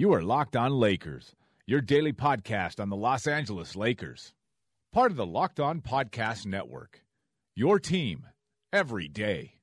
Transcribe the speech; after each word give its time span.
You 0.00 0.14
are 0.14 0.22
Locked 0.22 0.56
On 0.56 0.72
Lakers, 0.72 1.36
your 1.66 1.82
daily 1.82 2.14
podcast 2.14 2.80
on 2.80 2.88
the 2.88 2.96
Los 2.96 3.26
Angeles 3.26 3.76
Lakers. 3.76 4.32
Part 4.94 5.10
of 5.10 5.18
the 5.18 5.26
Locked 5.26 5.60
On 5.60 5.82
Podcast 5.82 6.46
Network. 6.46 7.04
Your 7.54 7.78
team 7.78 8.24
every 8.72 9.08
day. 9.08 9.59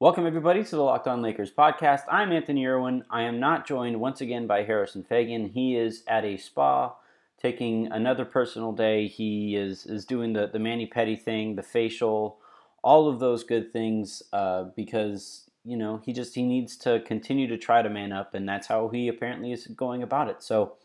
Welcome, 0.00 0.26
everybody, 0.26 0.64
to 0.64 0.76
the 0.76 0.82
Locked 0.82 1.08
On 1.08 1.20
Lakers 1.20 1.50
podcast. 1.52 2.04
I'm 2.08 2.32
Anthony 2.32 2.66
Irwin. 2.66 3.04
I 3.10 3.24
am 3.24 3.38
not 3.38 3.66
joined 3.66 4.00
once 4.00 4.22
again 4.22 4.46
by 4.46 4.62
Harrison 4.62 5.04
Faigen. 5.04 5.52
He 5.52 5.76
is 5.76 6.04
at 6.08 6.24
a 6.24 6.38
spa 6.38 6.94
taking 7.38 7.86
another 7.92 8.24
personal 8.24 8.72
day. 8.72 9.08
He 9.08 9.56
is, 9.56 9.84
is 9.84 10.06
doing 10.06 10.32
the, 10.32 10.46
the 10.46 10.58
mani-pedi 10.58 11.20
thing, 11.20 11.54
the 11.54 11.62
facial, 11.62 12.38
all 12.82 13.10
of 13.10 13.20
those 13.20 13.44
good 13.44 13.70
things 13.74 14.22
uh, 14.32 14.68
because, 14.74 15.50
you 15.66 15.76
know, 15.76 16.00
he 16.02 16.14
just 16.14 16.34
he 16.34 16.44
needs 16.44 16.78
to 16.78 17.00
continue 17.00 17.46
to 17.48 17.58
try 17.58 17.82
to 17.82 17.90
man 17.90 18.10
up, 18.10 18.32
and 18.32 18.48
that's 18.48 18.68
how 18.68 18.88
he 18.88 19.06
apparently 19.06 19.52
is 19.52 19.66
going 19.66 20.02
about 20.02 20.30
it. 20.30 20.42
So 20.42 20.76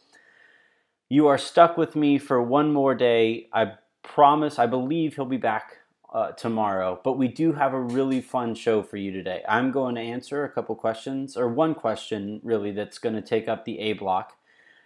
you 1.08 1.28
are 1.28 1.38
stuck 1.38 1.78
with 1.78 1.96
me 1.96 2.18
for 2.18 2.44
one 2.44 2.74
more 2.74 2.94
day. 2.94 3.48
I 3.54 3.76
promise, 4.04 4.60
I 4.60 4.66
believe 4.66 5.16
he'll 5.16 5.24
be 5.24 5.38
back 5.38 5.78
uh, 6.16 6.32
tomorrow, 6.32 6.98
but 7.04 7.18
we 7.18 7.28
do 7.28 7.52
have 7.52 7.74
a 7.74 7.80
really 7.80 8.22
fun 8.22 8.56
show 8.56 8.82
for 8.82 8.96
you 8.96 9.12
today. 9.12 9.44
I'm 9.50 9.70
going 9.70 9.96
to 9.96 10.02
answer 10.02 10.46
a 10.46 10.50
couple 10.50 10.74
questions, 10.74 11.36
or 11.36 11.50
one 11.50 11.76
question 11.76 12.40
really, 12.42 12.72
that's 12.72 13.00
going 13.00 13.16
to 13.16 13.22
take 13.22 13.50
up 13.50 13.66
the 13.66 13.78
A 13.80 13.94
block. 13.94 14.38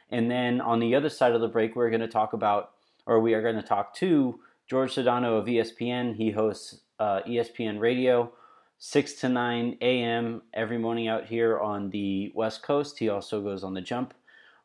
And 0.09 0.31
then 0.31 0.59
on 0.59 0.79
the 0.79 0.95
other 0.95 1.09
side 1.09 1.33
of 1.33 1.41
the 1.41 1.47
break, 1.47 1.75
we're 1.75 1.91
going 1.91 2.01
to 2.01 2.07
talk 2.07 2.33
about, 2.33 2.71
or 3.05 3.19
we 3.19 3.35
are 3.35 3.43
going 3.43 3.57
to 3.57 3.61
talk 3.61 3.93
to 3.97 4.39
Jorge 4.71 4.91
Sedano 4.91 5.37
of 5.37 5.45
ESPN. 5.45 6.15
He 6.15 6.31
hosts 6.31 6.79
uh, 6.99 7.19
ESPN 7.27 7.79
Radio, 7.79 8.33
6 8.79 9.13
to 9.13 9.29
9 9.29 9.77
a.m. 9.81 10.41
every 10.55 10.79
morning 10.79 11.07
out 11.07 11.27
here 11.27 11.59
on 11.59 11.91
the 11.91 12.31
West 12.33 12.63
Coast. 12.63 12.97
He 12.97 13.07
also 13.07 13.39
goes 13.39 13.63
on 13.63 13.75
the 13.75 13.81
jump 13.81 14.15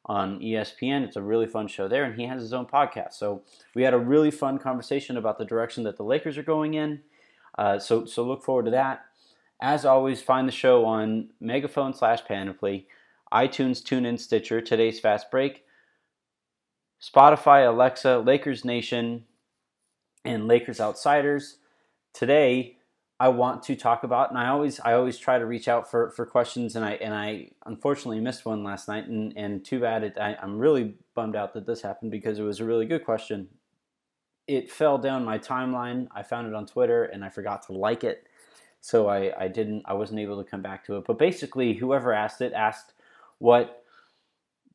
on 0.06 0.41
ESPN. 0.41 1.02
It's 1.02 1.16
a 1.16 1.22
really 1.22 1.47
fun 1.47 1.69
show 1.69 1.88
there, 1.88 2.05
and 2.05 2.19
he 2.19 2.27
has 2.27 2.41
his 2.41 2.52
own 2.52 2.66
podcast. 2.66 3.14
So 3.14 3.42
we 3.74 3.83
had 3.83 3.94
a 3.94 3.98
really 3.98 4.30
fun 4.30 4.58
conversation 4.58 5.16
about 5.16 5.38
the 5.38 5.44
direction 5.44 5.84
that 5.84 5.97
the 5.97 6.05
Lakers 6.05 6.36
are 6.36 6.42
going 6.42 6.74
in. 6.74 7.00
Uh, 7.56 7.78
so 7.78 8.05
so 8.05 8.25
look 8.25 8.42
forward 8.42 8.64
to 8.66 8.70
that. 8.72 9.05
As 9.62 9.84
always, 9.84 10.20
find 10.20 10.47
the 10.47 10.52
show 10.52 10.84
on 10.84 11.30
Megaphone 11.41 11.94
slash 11.94 12.25
Panoply, 12.25 12.86
iTunes, 13.32 13.82
TuneIn, 13.82 14.19
Stitcher, 14.19 14.60
Today's 14.60 15.00
Fast 15.00 15.30
Break, 15.30 15.64
Spotify, 17.00 17.66
Alexa, 17.66 18.19
Lakers 18.19 18.64
Nation, 18.64 19.25
and 20.25 20.48
Lakers 20.48 20.80
Outsiders. 20.80 21.58
Today, 22.12 22.77
I 23.20 23.28
want 23.28 23.62
to 23.64 23.76
talk 23.76 24.02
about, 24.02 24.30
and 24.30 24.38
I 24.38 24.48
always 24.48 24.80
I 24.80 24.94
always 24.94 25.18
try 25.18 25.38
to 25.38 25.46
reach 25.46 25.68
out 25.68 25.88
for, 25.88 26.10
for 26.10 26.26
questions, 26.26 26.74
and 26.74 26.84
I 26.84 26.92
and 26.94 27.14
I 27.14 27.50
unfortunately 27.64 28.20
missed 28.20 28.44
one 28.44 28.64
last 28.64 28.88
night, 28.88 29.06
and, 29.06 29.32
and 29.36 29.64
too 29.64 29.80
bad. 29.80 30.02
It, 30.02 30.18
I, 30.18 30.36
I'm 30.42 30.58
really 30.58 30.96
bummed 31.14 31.36
out 31.36 31.54
that 31.54 31.64
this 31.64 31.80
happened 31.82 32.10
because 32.10 32.38
it 32.38 32.42
was 32.42 32.58
a 32.58 32.64
really 32.64 32.86
good 32.86 33.04
question. 33.04 33.48
It 34.48 34.70
fell 34.70 34.98
down 34.98 35.24
my 35.24 35.38
timeline. 35.38 36.08
I 36.12 36.22
found 36.24 36.48
it 36.48 36.54
on 36.54 36.66
Twitter, 36.66 37.04
and 37.04 37.24
I 37.24 37.28
forgot 37.28 37.62
to 37.66 37.72
like 37.72 38.03
it, 38.03 38.26
so 38.80 39.08
I, 39.08 39.44
I 39.44 39.48
didn't. 39.48 39.82
I 39.86 39.94
wasn't 39.94 40.19
able 40.19 40.42
to 40.42 40.50
come 40.50 40.60
back 40.62 40.84
to 40.86 40.97
it. 40.97 41.04
But 41.06 41.16
basically, 41.16 41.74
whoever 41.74 42.12
asked 42.12 42.41
it 42.41 42.53
asked 42.53 42.94
what 43.38 43.84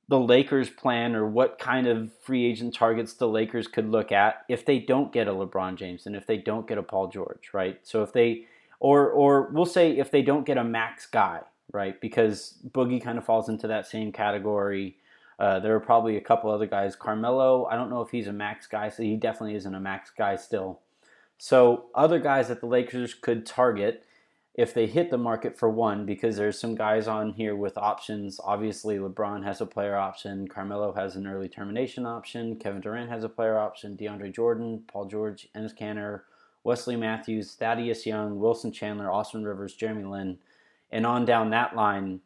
the 0.10 0.20
Lakers 0.20 0.72
plan 0.72 1.16
or 1.16 1.28
what 1.28 1.60
kind 1.60 1.86
of 1.88 2.12
free 2.24 2.44
agent 2.44 2.74
targets 2.74 3.14
the 3.14 3.28
Lakers 3.28 3.68
could 3.68 3.88
look 3.88 4.12
at 4.12 4.44
if 4.50 4.66
they 4.66 4.80
don't 4.80 5.14
get 5.14 5.28
a 5.28 5.32
LeBron 5.32 5.76
James 5.76 6.08
and 6.08 6.16
if 6.16 6.26
they 6.26 6.38
don't 6.38 6.68
get 6.68 6.80
a 6.80 6.84
Paul 6.84 7.08
George, 7.10 7.52
right? 7.54 7.80
So 7.84 8.02
if 8.02 8.12
they 8.12 8.46
or 8.80 9.12
or 9.12 9.50
we'll 9.54 9.68
say 9.68 9.92
if 9.98 10.10
they 10.10 10.24
don't 10.24 10.48
get 10.48 10.58
a 10.58 10.64
max 10.64 11.06
guy, 11.06 11.42
right? 11.72 12.02
Because 12.02 12.58
Boogie 12.72 13.02
kind 13.02 13.20
of 13.20 13.26
falls 13.26 13.50
into 13.50 13.68
that 13.68 13.86
same 13.86 14.12
category. 14.12 14.98
Uh, 15.38 15.60
there 15.60 15.76
are 15.76 15.80
probably 15.80 16.18
a 16.18 16.22
couple 16.22 16.50
other 16.50 16.66
guys. 16.66 16.96
Carmelo, 16.96 17.66
I 17.66 17.76
don't 17.76 17.92
know 17.92 18.02
if 18.02 18.10
he's 18.10 18.28
a 18.28 18.34
max 18.34 18.66
guy, 18.66 18.90
so 18.90 19.04
he 19.04 19.16
definitely 19.16 19.56
isn't 19.56 19.76
a 19.76 19.80
max 19.80 20.10
guy 20.10 20.36
still. 20.36 20.80
So 21.38 21.86
other 21.94 22.20
guys 22.20 22.48
that 22.48 22.62
the 22.62 22.68
Lakers 22.68 23.14
could 23.14 23.46
target 23.46 24.04
if 24.56 24.74
they 24.74 24.88
hit 24.88 25.10
the 25.10 25.18
market 25.18 25.58
for 25.58 25.70
one, 25.70 26.06
because 26.06 26.36
there's 26.36 26.60
some 26.60 26.76
guys 26.76 27.08
on 27.08 27.32
here 27.34 27.56
with 27.56 27.78
options. 27.78 28.40
Obviously, 28.44 28.98
LeBron 28.98 29.44
has 29.44 29.62
a 29.62 29.66
player 29.66 29.96
option, 29.96 30.48
Carmelo 30.48 30.92
has 30.94 31.16
an 31.16 31.28
early 31.28 31.48
termination 31.48 32.06
option, 32.06 32.56
Kevin 32.58 32.82
Durant 32.82 33.10
has 33.10 33.24
a 33.24 33.30
player 33.30 33.58
option, 33.58 33.96
DeAndre 33.96 34.34
Jordan, 34.34 34.84
Paul 34.88 35.06
George, 35.06 35.48
Enes 35.56 35.78
Kanter, 35.78 36.22
Wesley 36.64 36.96
Matthews, 36.96 37.56
Thaddeus 37.56 38.06
Young, 38.06 38.40
Wilson 38.40 38.72
Chandler, 38.72 39.12
Austin 39.12 39.46
Rivers, 39.46 39.76
Jeremy 39.76 40.04
Lin, 40.04 40.38
and 40.92 41.06
on 41.06 41.26
down 41.26 41.52
that 41.52 41.76
line 41.76 42.20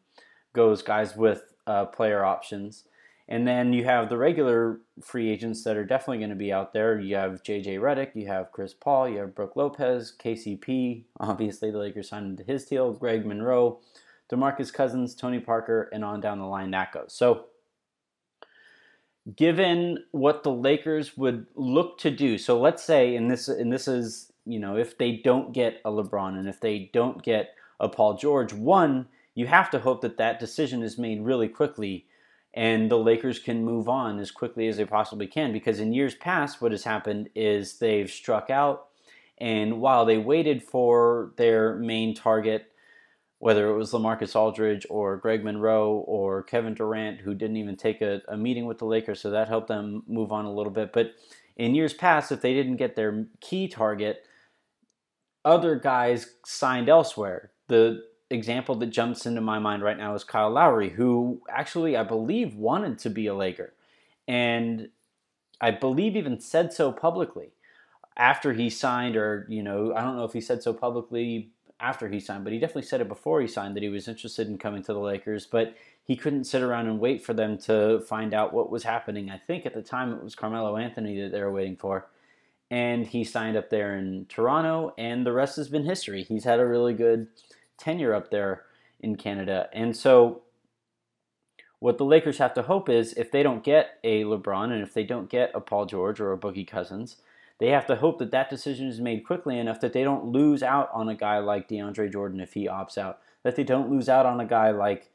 goes 0.52 0.82
guys 0.82 1.14
with 1.14 1.54
uh, 1.66 1.84
player 1.84 2.24
options. 2.24 2.84
And 3.26 3.48
then 3.48 3.72
you 3.72 3.84
have 3.84 4.10
the 4.10 4.18
regular 4.18 4.80
free 5.02 5.30
agents 5.30 5.64
that 5.64 5.78
are 5.78 5.84
definitely 5.84 6.18
going 6.18 6.30
to 6.30 6.36
be 6.36 6.52
out 6.52 6.74
there. 6.74 7.00
You 7.00 7.16
have 7.16 7.42
JJ 7.42 7.80
Redick, 7.80 8.14
you 8.14 8.26
have 8.26 8.52
Chris 8.52 8.74
Paul, 8.74 9.08
you 9.08 9.18
have 9.18 9.34
Brook 9.34 9.56
Lopez, 9.56 10.14
KCP. 10.22 11.04
Obviously, 11.20 11.70
the 11.70 11.78
Lakers 11.78 12.10
signed 12.10 12.26
into 12.26 12.44
his 12.44 12.66
deal. 12.66 12.92
Greg 12.92 13.24
Monroe, 13.24 13.80
DeMarcus 14.30 14.72
Cousins, 14.72 15.14
Tony 15.14 15.40
Parker, 15.40 15.88
and 15.92 16.04
on 16.04 16.20
down 16.20 16.38
the 16.38 16.44
line 16.44 16.70
that 16.72 16.92
goes. 16.92 17.14
So, 17.14 17.46
given 19.36 20.04
what 20.10 20.42
the 20.42 20.52
Lakers 20.52 21.16
would 21.16 21.46
look 21.54 21.96
to 22.00 22.10
do, 22.10 22.36
so 22.36 22.60
let's 22.60 22.84
say, 22.84 23.16
and 23.16 23.30
this 23.30 23.48
and 23.48 23.72
this 23.72 23.88
is 23.88 24.32
you 24.44 24.58
know 24.58 24.76
if 24.76 24.98
they 24.98 25.12
don't 25.16 25.54
get 25.54 25.80
a 25.86 25.90
LeBron 25.90 26.38
and 26.38 26.46
if 26.46 26.60
they 26.60 26.90
don't 26.92 27.22
get 27.22 27.54
a 27.80 27.88
Paul 27.88 28.18
George, 28.18 28.52
one 28.52 29.06
you 29.34 29.46
have 29.46 29.70
to 29.70 29.80
hope 29.80 30.02
that 30.02 30.18
that 30.18 30.38
decision 30.38 30.82
is 30.82 30.98
made 30.98 31.22
really 31.22 31.48
quickly 31.48 32.06
and 32.54 32.88
the 32.90 32.98
Lakers 32.98 33.40
can 33.40 33.64
move 33.64 33.88
on 33.88 34.18
as 34.20 34.30
quickly 34.30 34.68
as 34.68 34.76
they 34.76 34.84
possibly 34.84 35.26
can 35.26 35.52
because 35.52 35.80
in 35.80 35.92
years 35.92 36.14
past 36.14 36.62
what 36.62 36.72
has 36.72 36.84
happened 36.84 37.28
is 37.34 37.78
they've 37.78 38.10
struck 38.10 38.48
out 38.48 38.88
and 39.38 39.80
while 39.80 40.04
they 40.04 40.18
waited 40.18 40.62
for 40.62 41.32
their 41.36 41.76
main 41.76 42.14
target 42.14 42.66
whether 43.40 43.68
it 43.68 43.76
was 43.76 43.92
LaMarcus 43.92 44.34
Aldridge 44.34 44.86
or 44.88 45.18
Greg 45.18 45.44
Monroe 45.44 46.04
or 46.06 46.42
Kevin 46.42 46.74
Durant 46.74 47.20
who 47.20 47.34
didn't 47.34 47.56
even 47.56 47.76
take 47.76 48.00
a, 48.00 48.22
a 48.28 48.36
meeting 48.36 48.64
with 48.64 48.78
the 48.78 48.86
Lakers 48.86 49.20
so 49.20 49.30
that 49.30 49.48
helped 49.48 49.68
them 49.68 50.02
move 50.06 50.32
on 50.32 50.46
a 50.46 50.52
little 50.52 50.72
bit. 50.72 50.92
But 50.92 51.12
in 51.56 51.74
years 51.74 51.92
past 51.92 52.32
if 52.32 52.40
they 52.40 52.54
didn't 52.54 52.76
get 52.76 52.96
their 52.96 53.26
key 53.40 53.68
target 53.68 54.24
other 55.44 55.76
guys 55.76 56.36
signed 56.46 56.88
elsewhere. 56.88 57.50
The 57.68 58.02
example 58.30 58.74
that 58.76 58.86
jumps 58.86 59.26
into 59.26 59.40
my 59.40 59.58
mind 59.58 59.82
right 59.82 59.98
now 59.98 60.14
is 60.14 60.24
Kyle 60.24 60.50
Lowry, 60.50 60.90
who 60.90 61.40
actually 61.48 61.96
I 61.96 62.02
believe 62.02 62.54
wanted 62.56 62.98
to 63.00 63.10
be 63.10 63.26
a 63.26 63.34
Laker, 63.34 63.72
and 64.26 64.88
I 65.60 65.70
believe 65.70 66.16
even 66.16 66.40
said 66.40 66.72
so 66.72 66.92
publicly 66.92 67.50
after 68.16 68.52
he 68.52 68.70
signed, 68.70 69.16
or 69.16 69.46
you 69.48 69.62
know, 69.62 69.94
I 69.94 70.02
don't 70.02 70.16
know 70.16 70.24
if 70.24 70.32
he 70.32 70.40
said 70.40 70.62
so 70.62 70.72
publicly 70.72 71.50
after 71.80 72.08
he 72.08 72.20
signed, 72.20 72.44
but 72.44 72.52
he 72.52 72.58
definitely 72.58 72.82
said 72.82 73.00
it 73.00 73.08
before 73.08 73.40
he 73.40 73.48
signed 73.48 73.76
that 73.76 73.82
he 73.82 73.88
was 73.88 74.08
interested 74.08 74.48
in 74.48 74.58
coming 74.58 74.82
to 74.84 74.92
the 74.92 75.00
Lakers, 75.00 75.46
but 75.46 75.74
he 76.04 76.16
couldn't 76.16 76.44
sit 76.44 76.62
around 76.62 76.86
and 76.86 77.00
wait 77.00 77.24
for 77.24 77.34
them 77.34 77.58
to 77.58 78.00
find 78.00 78.34
out 78.34 78.52
what 78.52 78.70
was 78.70 78.84
happening. 78.84 79.30
I 79.30 79.38
think 79.38 79.66
at 79.66 79.74
the 79.74 79.82
time 79.82 80.12
it 80.12 80.22
was 80.22 80.34
Carmelo 80.34 80.76
Anthony 80.76 81.20
that 81.20 81.32
they 81.32 81.40
were 81.40 81.52
waiting 81.52 81.76
for. 81.76 82.06
And 82.70 83.06
he 83.06 83.24
signed 83.24 83.56
up 83.56 83.70
there 83.70 83.96
in 83.96 84.26
Toronto, 84.28 84.94
and 84.96 85.26
the 85.26 85.32
rest 85.32 85.56
has 85.56 85.68
been 85.68 85.84
history. 85.84 86.24
He's 86.24 86.44
had 86.44 86.60
a 86.60 86.66
really 86.66 86.94
good 86.94 87.28
tenure 87.78 88.14
up 88.14 88.30
there 88.30 88.62
in 89.00 89.16
Canada. 89.16 89.68
And 89.72 89.96
so 89.96 90.42
what 91.78 91.98
the 91.98 92.04
Lakers 92.04 92.38
have 92.38 92.54
to 92.54 92.62
hope 92.62 92.88
is 92.88 93.12
if 93.14 93.30
they 93.30 93.42
don't 93.42 93.62
get 93.62 93.98
a 94.02 94.24
LeBron 94.24 94.72
and 94.72 94.82
if 94.82 94.94
they 94.94 95.04
don't 95.04 95.28
get 95.28 95.50
a 95.54 95.60
Paul 95.60 95.86
George 95.86 96.20
or 96.20 96.32
a 96.32 96.38
Boogie 96.38 96.66
Cousins, 96.66 97.16
they 97.58 97.68
have 97.68 97.86
to 97.86 97.96
hope 97.96 98.18
that 98.18 98.30
that 98.30 98.50
decision 98.50 98.88
is 98.88 99.00
made 99.00 99.26
quickly 99.26 99.58
enough 99.58 99.80
that 99.80 99.92
they 99.92 100.02
don't 100.02 100.26
lose 100.26 100.62
out 100.62 100.90
on 100.92 101.08
a 101.08 101.14
guy 101.14 101.38
like 101.38 101.68
DeAndre 101.68 102.10
Jordan 102.10 102.40
if 102.40 102.54
he 102.54 102.66
opts 102.66 102.98
out, 102.98 103.20
that 103.42 103.56
they 103.56 103.64
don't 103.64 103.90
lose 103.90 104.08
out 104.08 104.26
on 104.26 104.40
a 104.40 104.46
guy 104.46 104.70
like 104.70 105.10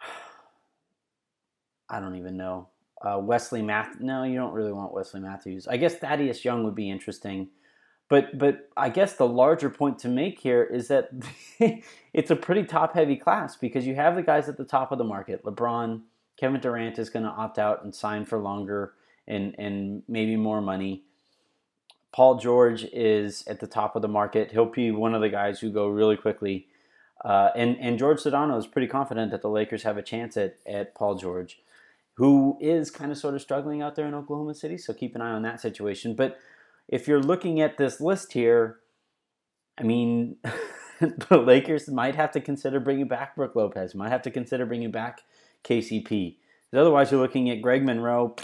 I 1.88 2.00
don't 2.00 2.16
even 2.16 2.36
know 2.36 2.68
uh, 3.04 3.18
Wesley 3.18 3.62
Math. 3.62 4.00
No, 4.00 4.24
you 4.24 4.36
don't 4.36 4.52
really 4.52 4.72
want 4.72 4.92
Wesley 4.92 5.20
Matthews. 5.20 5.68
I 5.68 5.76
guess 5.76 5.96
Thaddeus 5.96 6.44
Young 6.44 6.64
would 6.64 6.74
be 6.74 6.90
interesting. 6.90 7.48
But 8.08 8.38
but 8.38 8.68
I 8.76 8.90
guess 8.90 9.14
the 9.14 9.26
larger 9.26 9.70
point 9.70 9.98
to 10.00 10.08
make 10.08 10.38
here 10.38 10.62
is 10.62 10.88
that 10.88 11.10
it's 12.12 12.30
a 12.30 12.36
pretty 12.36 12.64
top 12.64 12.94
heavy 12.94 13.16
class 13.16 13.56
because 13.56 13.86
you 13.86 13.94
have 13.94 14.14
the 14.14 14.22
guys 14.22 14.48
at 14.48 14.56
the 14.56 14.64
top 14.64 14.92
of 14.92 14.98
the 14.98 15.04
market: 15.04 15.42
LeBron, 15.44 16.02
Kevin 16.36 16.60
Durant 16.60 16.98
is 16.98 17.08
going 17.08 17.24
to 17.24 17.30
opt 17.30 17.58
out 17.58 17.82
and 17.82 17.94
sign 17.94 18.24
for 18.24 18.38
longer 18.38 18.94
and 19.26 19.54
and 19.58 20.02
maybe 20.06 20.36
more 20.36 20.60
money. 20.60 21.04
Paul 22.12 22.36
George 22.38 22.84
is 22.92 23.44
at 23.48 23.58
the 23.58 23.66
top 23.66 23.96
of 23.96 24.02
the 24.02 24.08
market. 24.08 24.52
He'll 24.52 24.66
be 24.66 24.90
one 24.90 25.14
of 25.14 25.20
the 25.20 25.28
guys 25.28 25.58
who 25.58 25.70
go 25.70 25.88
really 25.88 26.16
quickly. 26.16 26.68
Uh, 27.24 27.50
and 27.56 27.76
and 27.80 27.98
Jorge 27.98 28.20
Sedano 28.20 28.58
is 28.58 28.66
pretty 28.66 28.86
confident 28.86 29.30
that 29.30 29.40
the 29.40 29.48
Lakers 29.48 29.82
have 29.84 29.96
a 29.96 30.02
chance 30.02 30.36
at 30.36 30.58
at 30.66 30.94
Paul 30.94 31.14
George, 31.14 31.60
who 32.14 32.58
is 32.60 32.90
kind 32.90 33.10
of 33.10 33.16
sort 33.16 33.34
of 33.34 33.40
struggling 33.40 33.80
out 33.80 33.96
there 33.96 34.06
in 34.06 34.14
Oklahoma 34.14 34.54
City. 34.54 34.76
So 34.76 34.92
keep 34.92 35.14
an 35.14 35.22
eye 35.22 35.32
on 35.32 35.42
that 35.42 35.60
situation. 35.60 36.14
But 36.14 36.38
if 36.88 37.08
you're 37.08 37.22
looking 37.22 37.60
at 37.60 37.78
this 37.78 38.00
list 38.00 38.32
here, 38.32 38.78
I 39.78 39.82
mean, 39.82 40.36
the 41.00 41.38
Lakers 41.38 41.88
might 41.88 42.14
have 42.14 42.30
to 42.32 42.40
consider 42.40 42.80
bringing 42.80 43.08
back 43.08 43.36
Brook 43.36 43.54
Lopez. 43.56 43.94
Might 43.94 44.10
have 44.10 44.22
to 44.22 44.30
consider 44.30 44.66
bringing 44.66 44.90
back 44.90 45.22
KCP. 45.64 46.36
Otherwise, 46.72 47.10
you're 47.10 47.20
looking 47.20 47.50
at 47.50 47.62
Greg 47.62 47.84
Monroe. 47.84 48.34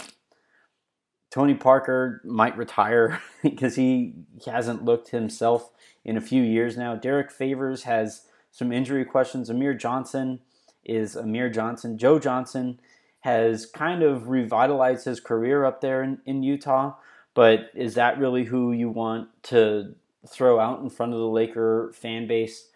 Tony 1.29 1.53
Parker 1.53 2.21
might 2.23 2.57
retire 2.57 3.21
because 3.43 3.75
he 3.75 4.13
hasn't 4.45 4.83
looked 4.83 5.09
himself 5.09 5.71
in 6.03 6.17
a 6.17 6.21
few 6.21 6.43
years 6.43 6.77
now. 6.77 6.95
Derrick 6.95 7.31
Favors 7.31 7.83
has 7.83 8.23
some 8.51 8.71
injury 8.71 9.05
questions. 9.05 9.49
Amir 9.49 9.73
Johnson 9.73 10.39
is 10.83 11.15
Amir 11.15 11.49
Johnson. 11.49 11.97
Joe 11.97 12.19
Johnson 12.19 12.79
has 13.21 13.65
kind 13.65 14.01
of 14.03 14.29
revitalized 14.29 15.05
his 15.05 15.19
career 15.19 15.63
up 15.63 15.79
there 15.81 16.03
in, 16.03 16.19
in 16.25 16.43
Utah, 16.43 16.95
but 17.33 17.69
is 17.75 17.95
that 17.95 18.19
really 18.19 18.43
who 18.43 18.71
you 18.71 18.89
want 18.89 19.29
to 19.43 19.95
throw 20.27 20.59
out 20.59 20.81
in 20.81 20.89
front 20.89 21.13
of 21.13 21.19
the 21.19 21.25
Laker 21.25 21.91
fan 21.95 22.27
base 22.27 22.67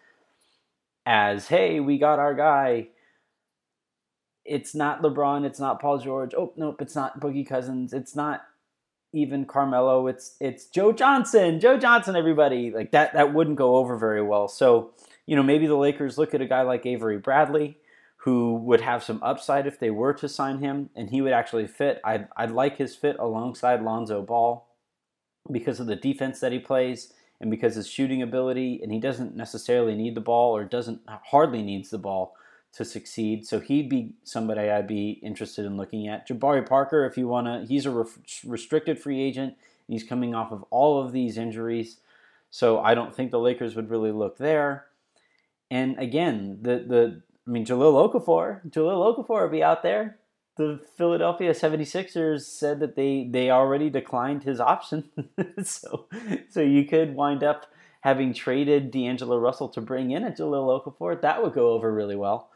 as, 1.04 1.48
hey, 1.48 1.80
we 1.80 1.98
got 1.98 2.18
our 2.18 2.34
guy? 2.34 2.88
It's 4.44 4.74
not 4.74 5.02
LeBron. 5.02 5.44
It's 5.44 5.60
not 5.60 5.80
Paul 5.80 5.98
George. 5.98 6.32
Oh, 6.34 6.52
nope, 6.56 6.80
it's 6.80 6.94
not 6.94 7.20
Boogie 7.20 7.46
Cousins. 7.46 7.92
It's 7.92 8.14
not 8.14 8.44
even 9.12 9.44
Carmelo. 9.44 10.06
It's 10.06 10.36
it's 10.40 10.66
Joe 10.66 10.92
Johnson. 10.92 11.58
Joe 11.58 11.78
Johnson, 11.78 12.16
everybody. 12.16 12.70
Like 12.70 12.92
that 12.92 13.14
that 13.14 13.34
wouldn't 13.34 13.56
go 13.56 13.76
over 13.76 13.96
very 13.96 14.22
well. 14.22 14.46
So, 14.46 14.92
you 15.26 15.34
know, 15.34 15.42
maybe 15.42 15.66
the 15.66 15.76
Lakers 15.76 16.18
look 16.18 16.34
at 16.34 16.40
a 16.40 16.46
guy 16.46 16.62
like 16.62 16.86
Avery 16.86 17.18
Bradley 17.18 17.78
who 18.26 18.56
would 18.56 18.80
have 18.80 19.04
some 19.04 19.22
upside 19.22 19.68
if 19.68 19.78
they 19.78 19.88
were 19.88 20.12
to 20.12 20.28
sign 20.28 20.58
him, 20.58 20.90
and 20.96 21.10
he 21.10 21.22
would 21.22 21.32
actually 21.32 21.64
fit. 21.64 22.00
I'd, 22.04 22.26
I'd 22.36 22.50
like 22.50 22.76
his 22.76 22.96
fit 22.96 23.14
alongside 23.20 23.82
Lonzo 23.82 24.20
Ball 24.20 24.66
because 25.52 25.78
of 25.78 25.86
the 25.86 25.94
defense 25.94 26.40
that 26.40 26.50
he 26.50 26.58
plays 26.58 27.12
and 27.40 27.52
because 27.52 27.76
his 27.76 27.86
shooting 27.86 28.22
ability, 28.22 28.80
and 28.82 28.90
he 28.90 28.98
doesn't 28.98 29.36
necessarily 29.36 29.94
need 29.94 30.16
the 30.16 30.20
ball 30.20 30.56
or 30.56 30.64
doesn't 30.64 31.02
hardly 31.06 31.62
needs 31.62 31.90
the 31.90 31.98
ball 31.98 32.34
to 32.72 32.84
succeed. 32.84 33.46
So 33.46 33.60
he'd 33.60 33.88
be 33.88 34.14
somebody 34.24 34.70
I'd 34.70 34.88
be 34.88 35.20
interested 35.22 35.64
in 35.64 35.76
looking 35.76 36.08
at. 36.08 36.28
Jabari 36.28 36.68
Parker, 36.68 37.06
if 37.06 37.16
you 37.16 37.28
want 37.28 37.46
to, 37.46 37.64
he's 37.72 37.86
a 37.86 37.92
re- 37.92 38.10
restricted 38.44 38.98
free 38.98 39.22
agent. 39.22 39.54
He's 39.86 40.02
coming 40.02 40.34
off 40.34 40.50
of 40.50 40.64
all 40.70 41.00
of 41.00 41.12
these 41.12 41.38
injuries. 41.38 41.98
So 42.50 42.80
I 42.80 42.96
don't 42.96 43.14
think 43.14 43.30
the 43.30 43.38
Lakers 43.38 43.76
would 43.76 43.88
really 43.88 44.10
look 44.10 44.36
there. 44.36 44.86
And 45.70 45.96
again, 45.98 46.58
the 46.62 46.78
the 46.78 47.22
I 47.46 47.50
mean, 47.50 47.64
Jahlil 47.64 48.12
Okafor, 48.12 48.68
Jahlil 48.68 49.16
Okafor 49.16 49.42
will 49.42 49.48
be 49.48 49.62
out 49.62 49.82
there. 49.82 50.18
The 50.56 50.80
Philadelphia 50.96 51.52
76ers 51.52 52.42
said 52.42 52.80
that 52.80 52.96
they, 52.96 53.28
they 53.30 53.50
already 53.50 53.90
declined 53.90 54.42
his 54.42 54.58
option. 54.58 55.10
so, 55.62 56.06
so 56.48 56.60
you 56.60 56.84
could 56.84 57.14
wind 57.14 57.44
up 57.44 57.66
having 58.00 58.32
traded 58.32 58.90
D'Angelo 58.90 59.38
Russell 59.38 59.68
to 59.70 59.80
bring 59.80 60.10
in 60.10 60.24
a 60.24 60.30
Jahlil 60.30 60.82
Okafor. 60.84 61.20
That 61.20 61.42
would 61.42 61.52
go 61.52 61.70
over 61.70 61.92
really 61.92 62.16
well. 62.16 62.50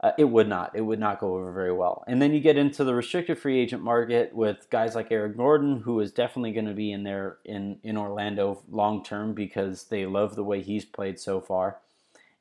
Uh, 0.00 0.12
it 0.18 0.24
would 0.24 0.48
not. 0.48 0.72
It 0.74 0.82
would 0.82 0.98
not 0.98 1.20
go 1.20 1.36
over 1.36 1.52
very 1.52 1.72
well. 1.72 2.04
And 2.06 2.20
then 2.20 2.34
you 2.34 2.40
get 2.40 2.58
into 2.58 2.84
the 2.84 2.94
restricted 2.94 3.38
free 3.38 3.58
agent 3.58 3.82
market 3.82 4.34
with 4.34 4.68
guys 4.70 4.94
like 4.94 5.10
Eric 5.10 5.36
Gordon, 5.36 5.80
who 5.80 6.00
is 6.00 6.12
definitely 6.12 6.52
going 6.52 6.66
to 6.66 6.74
be 6.74 6.92
in 6.92 7.02
there 7.02 7.38
in, 7.44 7.78
in 7.82 7.96
Orlando 7.96 8.62
long 8.70 9.04
term 9.04 9.34
because 9.34 9.84
they 9.84 10.04
love 10.04 10.36
the 10.36 10.44
way 10.44 10.62
he's 10.62 10.84
played 10.84 11.18
so 11.18 11.40
far 11.40 11.78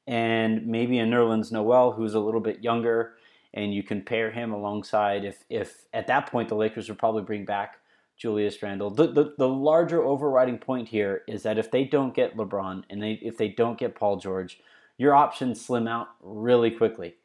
and 0.07 0.65
maybe 0.67 0.99
a 0.99 1.05
Nerlens 1.05 1.51
Noel 1.51 1.91
who's 1.91 2.13
a 2.13 2.19
little 2.19 2.41
bit 2.41 2.63
younger, 2.63 3.13
and 3.53 3.73
you 3.73 3.83
can 3.83 4.01
pair 4.01 4.31
him 4.31 4.51
alongside. 4.53 5.25
If 5.25 5.43
if 5.49 5.85
at 5.93 6.07
that 6.07 6.31
point 6.31 6.49
the 6.49 6.55
Lakers 6.55 6.89
would 6.89 6.99
probably 6.99 7.23
bring 7.23 7.45
back 7.45 7.77
Julius 8.17 8.61
Randle. 8.61 8.89
The, 8.89 9.07
the 9.07 9.33
the 9.37 9.49
larger 9.49 10.03
overriding 10.03 10.57
point 10.57 10.89
here 10.89 11.23
is 11.27 11.43
that 11.43 11.57
if 11.57 11.71
they 11.71 11.83
don't 11.83 12.13
get 12.13 12.37
LeBron 12.37 12.83
and 12.89 13.01
they 13.01 13.13
if 13.21 13.37
they 13.37 13.49
don't 13.49 13.77
get 13.77 13.95
Paul 13.95 14.17
George, 14.17 14.59
your 14.97 15.13
options 15.13 15.63
slim 15.63 15.87
out 15.87 16.07
really 16.21 16.71
quickly, 16.71 17.15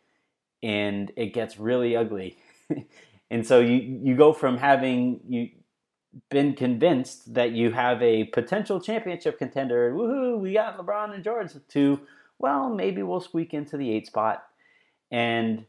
and 0.63 1.13
it 1.17 1.33
gets 1.33 1.59
really 1.59 1.97
ugly. 1.97 2.39
and 3.31 3.47
so 3.47 3.61
you 3.61 4.01
you 4.03 4.17
go 4.17 4.33
from 4.33 4.59
having 4.59 5.21
you 5.29 5.51
been 6.29 6.55
convinced 6.55 7.35
that 7.35 7.53
you 7.53 7.71
have 7.71 8.03
a 8.03 8.25
potential 8.25 8.81
championship 8.81 9.39
contender, 9.39 9.93
woohoo, 9.95 10.41
we 10.41 10.55
got 10.55 10.77
LeBron 10.77 11.15
and 11.15 11.23
George, 11.23 11.53
to 11.69 12.01
well, 12.41 12.71
maybe 12.71 13.03
we'll 13.03 13.21
squeak 13.21 13.55
into 13.55 13.77
the 13.77 13.93
eight 13.93 14.07
spot. 14.07 14.45
And 15.13 15.67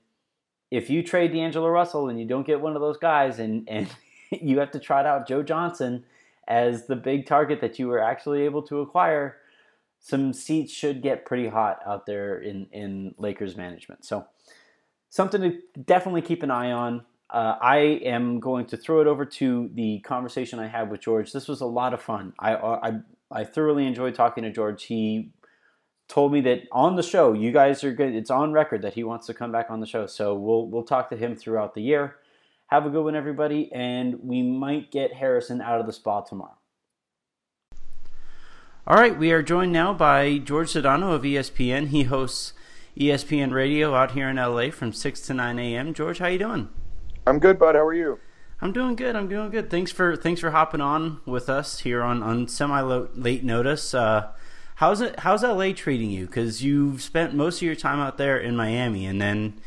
if 0.71 0.89
you 0.89 1.03
trade 1.03 1.33
D'Angelo 1.33 1.68
Russell 1.68 2.09
and 2.09 2.19
you 2.19 2.25
don't 2.25 2.47
get 2.47 2.62
one 2.62 2.75
of 2.75 2.81
those 2.81 2.97
guys 2.97 3.39
and, 3.39 3.68
and 3.68 3.88
you 4.31 4.59
have 4.59 4.71
to 4.71 4.79
trot 4.79 5.06
out 5.06 5.27
Joe 5.27 5.44
Johnson 5.44 6.06
as 6.47 6.88
the 6.88 6.95
big 6.95 7.25
target 7.25 7.62
that 7.62 7.77
you 7.77 7.88
were 7.88 8.00
actually 8.00 8.44
able 8.44 8.62
to 8.63 8.79
acquire, 8.79 9.38
some 10.00 10.33
seats 10.33 10.73
should 10.73 11.01
get 11.01 11.25
pretty 11.25 11.47
hot 11.47 11.79
out 11.85 12.06
there 12.06 12.39
in, 12.39 12.68
in 12.71 13.13
Lakers 13.17 13.56
management. 13.56 14.06
So 14.06 14.25
something 15.09 15.41
to 15.41 15.59
definitely 15.83 16.21
keep 16.21 16.41
an 16.41 16.51
eye 16.51 16.71
on. 16.71 17.03
Uh, 17.29 17.56
I 17.62 17.77
am 18.03 18.39
going 18.39 18.65
to 18.67 18.77
throw 18.77 19.01
it 19.01 19.07
over 19.07 19.25
to 19.25 19.69
the 19.74 20.00
conversation 20.00 20.59
I 20.59 20.67
had 20.67 20.89
with 20.89 21.03
Jorge. 21.03 21.29
This 21.31 21.47
was 21.47 21.62
a 21.62 21.65
lot 21.65 21.94
of 21.94 22.01
fun. 22.01 22.33
I, 22.39 22.56
I, 22.56 22.91
I 23.29 23.44
thoroughly 23.44 23.85
enjoyed 23.85 24.15
talking 24.15 24.44
to 24.44 24.51
Jorge. 24.51 24.83
He 24.83 25.31
told 26.12 26.34
me 26.34 26.42
that 26.42 26.68
on 26.74 26.98
the 26.98 27.04
show, 27.04 27.31
you 27.31 27.54
guys 27.54 27.86
are 27.86 27.94
good. 27.94 28.13
It's 28.13 28.30
on 28.30 28.52
record 28.52 28.81
that 28.81 28.94
he 28.94 29.04
wants 29.06 29.28
to 29.28 29.34
come 29.34 29.52
back 29.52 29.68
on 29.69 29.80
the 29.80 29.88
show. 29.88 30.06
So 30.06 30.36
we'll 30.36 30.68
we'll 30.68 30.84
talk 30.84 31.10
to 31.10 31.16
him 31.16 31.38
throughout 31.38 31.74
the 31.74 31.81
year. 31.81 32.18
Have 32.68 32.86
a 32.86 32.90
good 32.90 33.04
one, 33.04 33.16
everybody, 33.16 33.72
and 33.72 34.19
we 34.22 34.42
might 34.42 34.92
get 34.92 35.13
Harrison 35.13 35.62
out 35.62 35.80
of 35.80 35.86
the 35.88 35.94
spa 35.94 36.22
tomorrow. 36.22 36.58
All 38.86 38.98
right, 38.98 39.18
we 39.18 39.31
are 39.31 39.42
joined 39.42 39.72
now 39.72 39.94
by 39.94 40.42
Jorge 40.46 40.68
Sedano 40.68 41.13
of 41.13 41.22
ESPN. 41.22 41.88
He 41.88 42.04
hosts 42.04 42.54
ESPN 42.98 43.54
Radio 43.54 43.96
out 43.96 44.12
here 44.12 44.28
in 44.28 44.36
LA 44.36 44.69
from 44.69 44.92
six 44.92 45.22
to 45.28 45.34
nine 45.34 45.60
a.m. 45.60 45.96
Jorge, 45.96 46.19
how 46.19 46.28
you 46.28 46.40
doing? 46.40 46.69
I'm 47.25 47.40
good, 47.40 47.58
bud. 47.58 47.75
How 47.75 47.86
are 47.86 47.94
you? 47.94 48.19
I'm 48.60 48.74
doing 48.74 48.96
good. 48.96 49.15
I'm 49.15 49.30
doing 49.30 49.50
good. 49.50 49.70
Thanks 49.70 49.94
for 49.94 50.18
thanks 50.18 50.41
for 50.41 50.51
hopping 50.51 50.82
on 50.82 51.22
with 51.25 51.50
us 51.50 51.80
here 51.80 52.01
on 52.03 52.22
on 52.22 52.50
semi 52.50 52.82
late 52.82 53.46
notice. 53.46 53.94
Uh, 53.94 54.32
How's 54.81 55.00
it? 55.00 55.19
How's 55.19 55.43
LA 55.43 55.73
treating 55.73 56.09
you? 56.09 56.25
Because 56.25 56.63
you've 56.63 57.03
spent 57.03 57.35
most 57.35 57.57
of 57.57 57.61
your 57.61 57.75
time 57.75 58.00
out 58.00 58.17
there 58.17 58.39
in 58.39 58.55
Miami, 58.55 59.05
and 59.05 59.21
then 59.21 59.61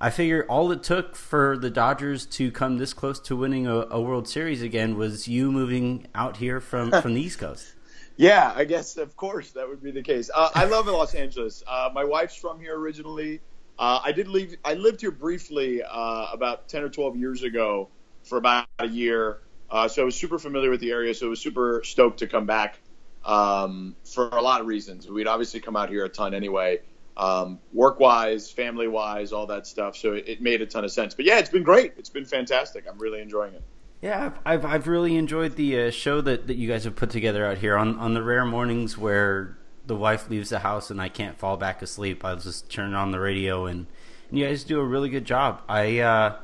I 0.00 0.10
figure 0.10 0.44
all 0.48 0.72
it 0.72 0.82
took 0.82 1.14
for 1.14 1.56
the 1.56 1.70
Dodgers 1.70 2.26
to 2.26 2.50
come 2.50 2.76
this 2.78 2.92
close 2.92 3.20
to 3.20 3.36
winning 3.36 3.68
a, 3.68 3.86
a 3.88 4.00
World 4.00 4.26
Series 4.26 4.62
again 4.62 4.96
was 4.96 5.28
you 5.28 5.52
moving 5.52 6.08
out 6.16 6.38
here 6.38 6.60
from 6.60 6.90
from 7.00 7.14
the 7.14 7.20
East 7.20 7.38
Coast. 7.38 7.74
Yeah, 8.16 8.52
I 8.56 8.64
guess 8.64 8.96
of 8.96 9.16
course 9.16 9.52
that 9.52 9.68
would 9.68 9.84
be 9.84 9.92
the 9.92 10.02
case. 10.02 10.32
Uh, 10.34 10.50
I 10.52 10.64
love 10.64 10.88
Los 10.88 11.14
Angeles. 11.14 11.62
Uh, 11.64 11.90
my 11.94 12.02
wife's 12.02 12.34
from 12.34 12.58
here 12.58 12.76
originally. 12.76 13.42
Uh, 13.78 14.00
I 14.02 14.10
did 14.10 14.26
leave. 14.26 14.56
I 14.64 14.74
lived 14.74 15.00
here 15.00 15.12
briefly 15.12 15.84
uh, 15.84 16.26
about 16.32 16.68
ten 16.68 16.82
or 16.82 16.88
twelve 16.88 17.14
years 17.14 17.44
ago 17.44 17.88
for 18.24 18.36
about 18.36 18.66
a 18.80 18.88
year. 18.88 19.38
Uh, 19.70 19.86
so 19.86 20.02
I 20.02 20.04
was 20.04 20.16
super 20.16 20.40
familiar 20.40 20.70
with 20.70 20.80
the 20.80 20.90
area. 20.90 21.14
So 21.14 21.26
I 21.26 21.28
was 21.30 21.40
super 21.40 21.82
stoked 21.84 22.18
to 22.18 22.26
come 22.26 22.46
back 22.46 22.80
um, 23.26 23.96
for 24.04 24.28
a 24.28 24.40
lot 24.40 24.60
of 24.60 24.66
reasons. 24.66 25.08
We'd 25.08 25.26
obviously 25.26 25.60
come 25.60 25.76
out 25.76 25.90
here 25.90 26.04
a 26.04 26.08
ton 26.08 26.32
anyway, 26.32 26.80
um, 27.16 27.58
work 27.72 27.98
wise, 28.00 28.50
family 28.50 28.88
wise, 28.88 29.32
all 29.32 29.46
that 29.48 29.66
stuff. 29.66 29.96
So 29.96 30.12
it, 30.12 30.28
it, 30.28 30.40
made 30.40 30.62
a 30.62 30.66
ton 30.66 30.84
of 30.84 30.92
sense. 30.92 31.14
But 31.14 31.24
yeah, 31.24 31.38
it's 31.38 31.50
been 31.50 31.64
great. 31.64 31.94
It's 31.98 32.08
been 32.08 32.24
fantastic. 32.24 32.84
I'm 32.88 32.98
really 32.98 33.20
enjoying 33.20 33.54
it. 33.54 33.62
Yeah, 34.02 34.32
I've 34.44 34.64
I've 34.64 34.86
really 34.86 35.16
enjoyed 35.16 35.56
the 35.56 35.86
uh, 35.86 35.90
show 35.90 36.20
that, 36.20 36.46
that 36.46 36.56
you 36.56 36.68
guys 36.68 36.84
have 36.84 36.94
put 36.94 37.10
together 37.10 37.44
out 37.46 37.58
here 37.58 37.76
on 37.76 37.98
on 37.98 38.14
the 38.14 38.22
rare 38.22 38.44
mornings 38.44 38.96
where 38.96 39.56
the 39.86 39.96
wife 39.96 40.28
leaves 40.28 40.50
the 40.50 40.58
house 40.60 40.90
and 40.90 41.00
I 41.00 41.08
can't 41.08 41.38
fall 41.38 41.56
back 41.56 41.80
asleep. 41.80 42.24
I'll 42.24 42.36
just 42.36 42.70
turn 42.70 42.94
on 42.94 43.10
the 43.10 43.20
radio 43.20 43.66
and, 43.66 43.86
and 44.28 44.38
you 44.38 44.46
guys 44.46 44.64
do 44.64 44.80
a 44.80 44.84
really 44.84 45.08
good 45.08 45.24
job. 45.24 45.62
I 45.68 46.00
uh, 46.00 46.36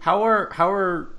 how 0.00 0.22
are 0.22 0.50
how 0.52 0.70
are 0.70 1.10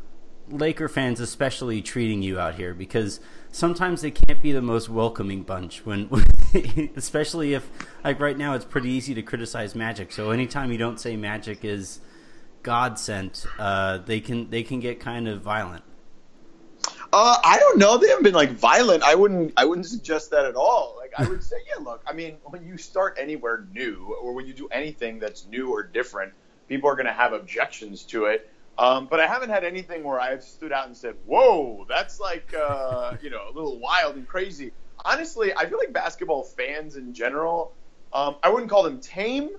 Laker 0.52 0.88
fans 0.88 1.20
especially 1.20 1.82
treating 1.82 2.22
you 2.22 2.40
out 2.40 2.56
here 2.56 2.74
because 2.74 3.20
sometimes 3.52 4.02
they 4.02 4.12
can't 4.12 4.42
be 4.42 4.52
the 4.52 4.62
most 4.62 4.90
welcoming 4.90 5.44
bunch 5.44 5.86
when, 5.86 6.10
especially 6.96 7.54
if 7.54 7.70
like 8.04 8.20
right 8.20 8.38
now 8.38 8.54
it's 8.54 8.66
pretty 8.66 8.90
easy 8.90 9.14
to 9.14 9.22
criticize 9.22 9.76
magic 9.76 10.12
so 10.12 10.32
anytime 10.32 10.72
you 10.72 10.78
don't 10.78 11.00
say 11.00 11.16
magic 11.16 11.64
is 11.66 12.00
god 12.64 13.00
sent 13.00 13.46
uh, 13.60 13.98
they 14.00 14.20
can 14.20 14.50
they 14.50 14.64
can 14.64 14.80
get 14.80 15.00
kind 15.00 15.28
of 15.28 15.42
violent 15.42 15.84
uh, 17.14 17.38
I 17.44 17.58
don't 17.60 17.78
know. 17.78 17.98
They 17.98 18.08
haven't 18.08 18.24
been 18.24 18.34
like 18.34 18.52
violent. 18.52 19.04
I 19.04 19.16
wouldn't. 19.16 19.54
I 19.58 19.66
wouldn't 19.66 19.88
suggest 19.88 20.32
that 20.32 20.46
at 20.46 20.56
all. 20.56 20.96
Like 20.98 21.12
I 21.18 21.28
would 21.28 21.44
say, 21.44 21.58
yeah. 21.68 21.84
Look, 21.84 22.02
I 22.08 22.14
mean, 22.14 22.38
when 22.46 22.66
you 22.66 22.78
start 22.78 23.18
anywhere 23.20 23.68
new, 23.74 24.16
or 24.22 24.34
when 24.34 24.48
you 24.48 24.54
do 24.54 24.70
anything 24.70 25.20
that's 25.20 25.46
new 25.48 25.72
or 25.72 25.84
different, 25.84 26.34
people 26.70 26.90
are 26.90 26.96
going 26.96 27.08
to 27.08 27.14
have 27.14 27.34
objections 27.34 28.04
to 28.04 28.26
it. 28.26 28.50
Um, 28.82 29.06
but 29.06 29.20
I 29.20 29.28
haven't 29.28 29.52
had 29.52 29.64
anything 29.64 30.04
where 30.04 30.20
I've 30.20 30.44
stood 30.44 30.72
out 30.72 30.88
and 30.88 30.98
said, 30.98 31.14
"Whoa, 31.24 31.86
that's 31.88 32.20
like 32.20 32.52
uh, 32.54 33.14
you 33.22 33.30
know 33.30 33.44
a 33.48 33.54
little 33.54 33.80
wild 33.80 34.16
and 34.16 34.28
crazy." 34.28 34.72
Honestly, 35.06 35.54
I 35.56 35.68
feel 35.68 35.78
like 35.78 35.94
basketball 35.94 36.44
fans 36.44 36.96
in 36.96 37.14
general, 37.14 37.74
um, 38.12 38.38
I 38.44 38.50
wouldn't 38.50 38.72
call 38.72 38.82
them 38.84 39.00
tame, 39.00 39.50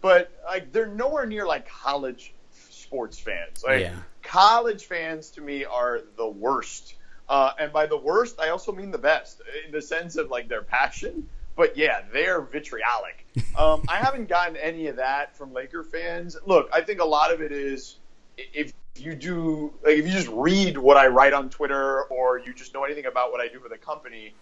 but 0.00 0.32
like 0.44 0.72
they're 0.72 0.88
nowhere 0.88 1.26
near 1.26 1.46
like 1.46 1.68
college 1.68 2.34
sports 2.70 3.20
fans. 3.20 3.62
Like 3.64 3.82
Yeah. 3.82 3.94
college 4.24 4.86
fans 4.86 5.30
to 5.32 5.40
me 5.40 5.64
are 5.64 6.00
the 6.16 6.28
worst. 6.28 6.94
Uh, 7.28 7.52
and 7.60 7.72
by 7.72 7.86
the 7.86 7.96
worst, 7.96 8.40
I 8.40 8.48
also 8.48 8.72
mean 8.72 8.90
the 8.90 8.98
best 8.98 9.40
in 9.64 9.72
the 9.72 9.80
sense 9.80 10.16
of 10.16 10.28
like 10.28 10.48
their 10.48 10.62
passion. 10.62 11.28
But 11.56 11.76
yeah, 11.76 12.02
they're 12.12 12.42
vitriolic. 12.42 13.26
Um, 13.54 13.82
I 13.86 13.96
haven't 13.96 14.30
gotten 14.30 14.56
any 14.56 14.86
of 14.86 14.96
that 14.96 15.36
from 15.36 15.52
Laker 15.52 15.84
fans. 15.84 16.38
Look, 16.46 16.70
I 16.72 16.80
think 16.80 17.00
a 17.02 17.04
lot 17.04 17.34
of 17.34 17.42
it 17.42 17.52
is 17.52 17.98
if 18.36 18.72
you 18.96 19.14
do, 19.14 19.72
like, 19.84 19.96
if 19.96 20.06
you 20.06 20.12
just 20.12 20.28
read 20.28 20.76
what 20.78 20.96
I 20.96 21.06
write 21.08 21.32
on 21.32 21.50
Twitter 21.50 22.04
or 22.04 22.38
you 22.38 22.52
just 22.54 22.74
know 22.74 22.84
anything 22.84 23.06
about 23.06 23.32
what 23.32 23.40
I 23.40 23.48
do 23.48 23.58
for 23.60 23.68
the 23.68 23.78
company, 23.78 24.34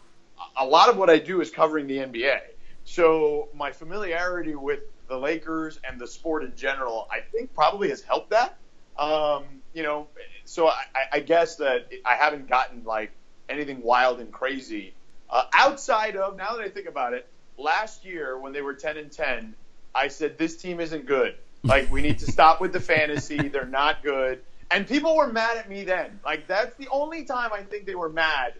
a- 0.56 0.64
lot 0.66 0.88
of 0.88 0.96
what 0.96 1.10
I 1.10 1.18
do 1.18 1.40
is 1.40 1.50
covering 1.50 1.86
the 1.86 1.98
NBA. 1.98 2.40
So 2.84 3.48
my 3.54 3.72
familiarity 3.72 4.54
with 4.54 4.80
the 5.08 5.16
Lakers 5.18 5.78
and 5.84 6.00
the 6.00 6.06
sport 6.06 6.44
in 6.44 6.54
general, 6.56 7.08
I 7.10 7.20
think 7.20 7.54
probably 7.54 7.88
has 7.90 8.02
helped 8.02 8.30
that. 8.30 8.56
Um, 8.98 9.44
you 9.72 9.82
know, 9.82 10.08
so 10.44 10.68
I, 10.68 10.84
I- 11.12 11.20
guess 11.20 11.56
that 11.56 11.88
I 12.04 12.14
haven't 12.16 12.48
gotten 12.48 12.84
like 12.84 13.12
anything 13.48 13.82
wild 13.82 14.20
and 14.20 14.32
crazy 14.32 14.94
uh, 15.28 15.44
outside 15.52 16.16
of 16.16 16.36
now 16.36 16.56
that 16.56 16.62
I 16.62 16.68
think 16.68 16.86
about 16.86 17.14
it. 17.14 17.26
Last 17.56 18.04
year 18.04 18.38
when 18.38 18.52
they 18.52 18.62
were 18.62 18.74
ten 18.74 18.96
and 18.96 19.12
ten, 19.12 19.54
I 19.94 20.08
said 20.08 20.38
this 20.38 20.56
team 20.56 20.80
isn't 20.80 21.06
good. 21.06 21.36
Like 21.62 21.90
we 21.90 22.02
need 22.02 22.18
to 22.20 22.30
stop 22.30 22.60
with 22.60 22.72
the 22.72 22.80
fantasy. 22.80 23.48
They're 23.48 23.66
not 23.66 24.02
good. 24.02 24.42
And 24.70 24.86
people 24.86 25.16
were 25.16 25.30
mad 25.30 25.56
at 25.56 25.68
me 25.68 25.84
then. 25.84 26.20
Like 26.24 26.46
that's 26.46 26.74
the 26.76 26.88
only 26.90 27.24
time 27.24 27.50
I 27.52 27.62
think 27.62 27.86
they 27.86 27.94
were 27.94 28.08
mad 28.08 28.54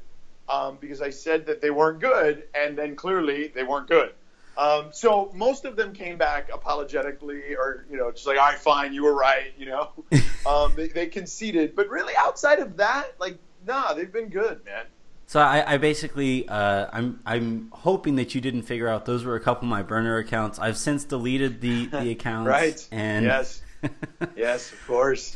um, 0.49 0.78
because 0.80 1.00
I 1.00 1.11
said 1.11 1.47
that 1.47 1.61
they 1.61 1.71
weren't 1.71 2.00
good, 2.00 2.45
and 2.54 2.76
then 2.76 2.97
clearly 2.97 3.49
they 3.49 3.62
weren't 3.62 3.88
good. 3.88 4.12
Um, 4.59 4.88
so 4.92 5.30
most 5.35 5.64
of 5.64 5.76
them 5.76 5.95
came 5.95 6.19
back 6.19 6.50
apologetically, 6.52 7.54
or 7.54 7.87
you 7.90 7.97
know, 7.97 8.11
just 8.11 8.26
like, 8.26 8.38
all 8.38 8.49
right, 8.49 8.59
fine, 8.59 8.92
you 8.92 9.04
were 9.04 9.14
right. 9.14 9.52
You 9.57 9.66
know, 9.66 9.90
um, 10.47 10.75
they, 10.76 10.88
they 10.88 11.07
conceded, 11.07 11.76
but 11.76 11.88
really 11.88 12.14
outside 12.19 12.59
of 12.59 12.76
that, 12.78 13.14
like, 13.19 13.38
nah, 13.66 13.95
they've 13.95 14.12
been 14.12 14.28
good, 14.28 14.64
man. 14.64 14.85
So 15.30 15.38
I, 15.38 15.75
I 15.75 15.76
basically, 15.76 16.49
uh, 16.49 16.88
I'm 16.92 17.20
I'm 17.25 17.68
hoping 17.70 18.16
that 18.16 18.34
you 18.34 18.40
didn't 18.40 18.62
figure 18.62 18.88
out 18.88 19.04
those 19.04 19.22
were 19.22 19.37
a 19.37 19.40
couple 19.40 19.66
of 19.66 19.70
my 19.70 19.84
burner 19.84 20.18
accounts. 20.18 20.58
I've 20.58 20.76
since 20.76 21.04
deleted 21.04 21.60
the 21.60 21.87
the 21.87 22.10
accounts. 22.16 22.49
Right? 22.49 22.88
And 22.90 23.26
yes, 23.26 23.62
yes, 24.37 24.72
of 24.72 24.84
course. 24.88 25.32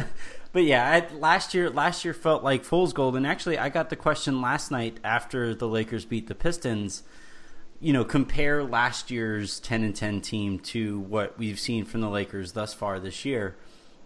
but 0.52 0.64
yeah, 0.64 0.86
I, 1.10 1.14
last 1.14 1.54
year 1.54 1.70
last 1.70 2.04
year 2.04 2.12
felt 2.12 2.44
like 2.44 2.62
fool's 2.62 2.92
gold. 2.92 3.16
And 3.16 3.26
actually, 3.26 3.56
I 3.56 3.70
got 3.70 3.88
the 3.88 3.96
question 3.96 4.42
last 4.42 4.70
night 4.70 4.98
after 5.02 5.54
the 5.54 5.66
Lakers 5.66 6.04
beat 6.04 6.26
the 6.26 6.34
Pistons. 6.34 7.02
You 7.80 7.94
know, 7.94 8.04
compare 8.04 8.62
last 8.62 9.10
year's 9.10 9.60
ten 9.60 9.82
and 9.82 9.96
ten 9.96 10.20
team 10.20 10.58
to 10.58 11.00
what 11.00 11.38
we've 11.38 11.58
seen 11.58 11.86
from 11.86 12.02
the 12.02 12.10
Lakers 12.10 12.52
thus 12.52 12.74
far 12.74 13.00
this 13.00 13.24
year. 13.24 13.56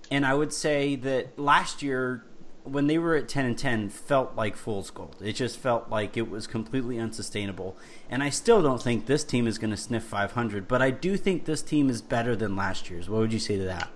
And 0.09 0.25
I 0.25 0.35
would 0.35 0.53
say 0.53 0.95
that 0.95 1.37
last 1.37 1.83
year, 1.83 2.23
when 2.65 2.87
they 2.87 2.99
were 2.99 3.17
at 3.17 3.29
ten 3.29 3.45
and 3.45 3.59
ten, 3.59 3.89
felt 3.89 4.37
like 4.37 4.57
fool's 4.57 4.91
gold. 4.91 5.17
It 5.21 5.33
just 5.33 5.59
felt 5.59 5.91
like 5.91 6.17
it 6.17 6.31
was 6.31 6.47
completely 6.47 6.99
unsustainable. 6.99 7.77
And 8.09 8.23
I 8.23 8.31
still 8.31 8.63
don't 8.63 8.83
think 8.83 9.07
this 9.07 9.25
team 9.25 9.47
is 9.47 9.59
going 9.59 9.71
to 9.71 9.77
sniff 9.77 10.05
five 10.05 10.33
hundred. 10.33 10.69
But 10.69 10.83
I 10.83 10.91
do 10.91 11.17
think 11.17 11.45
this 11.45 11.63
team 11.63 11.91
is 11.91 12.03
better 12.03 12.37
than 12.37 12.57
last 12.57 12.91
year's. 12.91 13.09
What 13.09 13.21
would 13.21 13.33
you 13.33 13.39
say 13.39 13.57
to 13.57 13.65
that? 13.65 13.89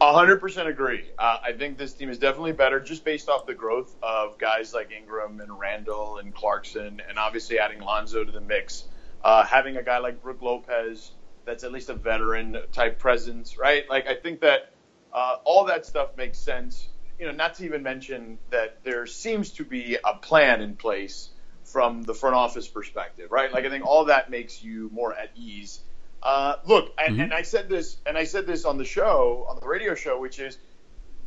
A 0.00 0.12
hundred 0.12 0.40
percent 0.40 0.68
agree. 0.68 1.06
Uh, 1.18 1.38
I 1.42 1.52
think 1.52 1.78
this 1.78 1.94
team 1.94 2.10
is 2.10 2.18
definitely 2.18 2.52
better, 2.52 2.80
just 2.80 3.04
based 3.04 3.28
off 3.28 3.46
the 3.46 3.54
growth 3.54 3.96
of 4.02 4.36
guys 4.38 4.74
like 4.74 4.92
Ingram 4.92 5.40
and 5.40 5.58
Randle 5.58 6.18
and 6.18 6.34
Clarkson, 6.34 7.00
and 7.08 7.18
obviously 7.18 7.58
adding 7.58 7.80
Lonzo 7.80 8.22
to 8.22 8.30
the 8.30 8.40
mix. 8.40 8.84
Uh, 9.24 9.42
having 9.44 9.78
a 9.78 9.82
guy 9.82 9.98
like 9.98 10.22
Brook 10.22 10.42
Lopez, 10.42 11.12
that's 11.46 11.64
at 11.64 11.72
least 11.72 11.88
a 11.88 11.94
veteran 11.94 12.58
type 12.72 12.98
presence, 12.98 13.56
right? 13.56 13.88
Like 13.88 14.06
I 14.06 14.14
think 14.14 14.40
that 14.42 14.72
uh, 15.12 15.36
all 15.44 15.64
that 15.64 15.86
stuff 15.86 16.16
makes 16.16 16.38
sense. 16.38 16.88
You 17.18 17.26
know, 17.26 17.32
not 17.32 17.54
to 17.54 17.64
even 17.64 17.82
mention 17.82 18.38
that 18.50 18.84
there 18.84 19.06
seems 19.06 19.50
to 19.52 19.64
be 19.64 19.96
a 20.04 20.14
plan 20.14 20.60
in 20.60 20.76
place 20.76 21.30
from 21.64 22.02
the 22.02 22.14
front 22.14 22.36
office 22.36 22.68
perspective, 22.68 23.32
right? 23.32 23.52
Like 23.52 23.64
I 23.64 23.70
think 23.70 23.86
all 23.86 24.04
that 24.06 24.30
makes 24.30 24.62
you 24.62 24.90
more 24.92 25.14
at 25.14 25.30
ease. 25.34 25.80
Uh, 26.22 26.56
look, 26.66 26.92
and, 26.98 27.16
Mhm. 27.16 27.24
and 27.24 27.34
I 27.34 27.42
said 27.42 27.68
this, 27.68 27.96
and 28.06 28.18
I 28.18 28.24
said 28.24 28.46
this 28.46 28.64
on 28.64 28.78
the 28.78 28.84
show, 28.84 29.46
on 29.48 29.58
the 29.60 29.66
radio 29.66 29.94
show, 29.94 30.20
which 30.20 30.38
is 30.38 30.58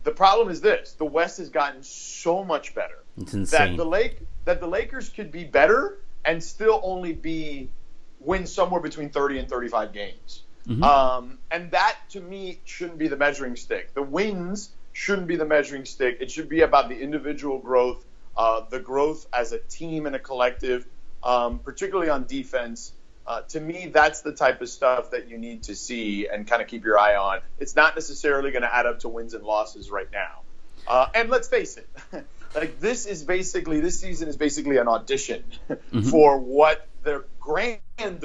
the 0.04 0.12
problem 0.12 0.50
is 0.50 0.62
this: 0.62 0.94
the 0.94 1.06
West 1.06 1.38
has 1.40 1.50
gotten 1.50 1.84
so 1.84 2.44
much 2.44 2.74
better 2.76 3.04
It's 3.18 3.52
that 3.52 3.76
the 3.76 3.86
Lake 3.86 4.22
that 4.46 4.60
the 4.60 4.68
Lakers 4.68 5.10
could 5.10 5.32
be 5.32 5.44
better 5.44 6.00
and 6.26 6.44
still 6.44 6.80
only 6.84 7.14
be 7.14 7.70
win 8.20 8.46
somewhere 8.46 8.82
between 8.82 9.10
30 9.10 9.40
and 9.40 9.50
35 9.50 9.94
games. 9.94 10.44
Mhm. 10.68 10.84
Um, 10.84 11.40
and 11.52 11.72
that 11.72 11.98
to 12.10 12.22
me 12.22 12.62
shouldn't 12.66 12.98
be 12.98 13.08
the 13.08 13.16
measuring 13.18 13.56
stick. 13.56 13.94
The 13.94 14.04
wins 14.04 14.72
shouldn't 14.94 15.28
be 15.28 15.36
the 15.36 15.46
measuring 15.46 15.86
stick. 15.86 16.18
It 16.22 16.32
should 16.32 16.50
be 16.50 16.62
about 16.62 16.90
the 16.90 17.00
individual 17.00 17.60
growth, 17.60 18.04
uh, 18.36 18.62
the 18.70 18.80
growth 18.80 19.28
as 19.34 19.52
a 19.52 19.60
team 19.60 20.06
and 20.06 20.16
a 20.16 20.20
collective, 20.20 20.86
um, 21.24 21.60
particularly 21.60 22.10
on 22.10 22.26
defense. 22.26 22.94
Uh, 23.26 23.42
to 23.42 23.60
me, 23.60 23.92
that's 23.94 24.22
the 24.22 24.32
type 24.32 24.62
of 24.62 24.70
stuff 24.70 25.12
that 25.12 25.30
you 25.30 25.38
need 25.38 25.64
to 25.64 25.76
see 25.76 26.28
and 26.28 26.48
kind 26.48 26.62
of 26.62 26.68
keep 26.68 26.84
your 26.84 26.98
eye 26.98 27.16
on. 27.16 27.42
It's 27.60 27.76
not 27.76 27.96
necessarily 27.96 28.52
going 28.52 28.64
to 28.64 28.74
add 28.74 28.88
up 28.88 29.00
to 29.00 29.10
wins 29.10 29.34
and 29.34 29.44
losses 29.44 29.92
right 29.92 30.12
now. 30.12 30.42
Uh, 30.88 31.08
and 31.14 31.30
let's 31.30 31.48
face 31.48 31.78
it, 31.78 31.88
like 32.56 32.80
this 32.80 33.06
is 33.06 33.24
basically 33.24 33.80
this 33.82 34.00
season 34.00 34.28
is 34.28 34.38
basically 34.38 34.78
an 34.78 34.88
audition 34.88 35.44
for 36.10 36.40
what 36.40 36.88
their 37.04 37.26
grand 37.40 37.80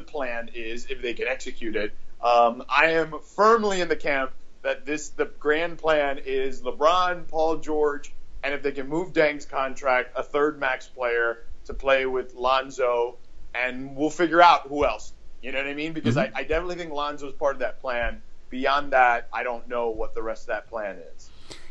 plan 0.07 0.51
is 0.55 0.87
if 0.87 1.03
they 1.03 1.13
can 1.13 1.29
execute 1.29 1.77
it. 1.77 1.93
Um, 2.23 2.65
I 2.69 2.93
am 2.93 3.15
firmly 3.37 3.83
in 3.83 3.89
the 3.89 3.97
camp 3.97 4.33
that 4.65 4.85
this 4.85 5.11
the 5.11 5.27
grand 5.39 5.79
plan 5.79 6.19
is 6.25 6.63
LeBron, 6.63 7.29
Paul 7.29 7.59
George, 7.59 8.13
and 8.43 8.53
if 8.53 8.63
they 8.63 8.73
can 8.73 8.89
move 8.89 9.13
Deng's 9.13 9.45
contract, 9.45 10.11
a 10.17 10.23
third 10.23 10.59
max 10.59 10.89
player 10.89 11.45
to 11.67 11.75
play 11.75 12.07
with 12.07 12.35
Lonzo, 12.35 13.17
and 13.55 13.95
we'll 13.95 14.11
figure 14.11 14.43
out 14.43 14.67
who 14.67 14.85
else. 14.85 15.13
You 15.43 15.53
know 15.53 15.59
what 15.59 15.69
I 15.69 15.75
mean? 15.75 15.93
Because 15.93 16.17
mm-hmm. 16.17 16.35
I, 16.35 16.41
I 16.41 16.43
definitely 16.43 16.77
think 16.77 16.93
Lonzo's 16.93 17.35
part 17.35 17.55
of 17.55 17.61
that 17.61 17.81
plan. 17.81 18.23
Beyond 18.51 18.93
that, 18.93 19.29
I 19.33 19.43
don't 19.43 19.69
know 19.69 19.91
what 19.91 20.15
the 20.15 20.23
rest 20.23 20.45
of 20.45 20.47
that 20.49 20.69
plan 20.69 20.99
is. 21.15 21.31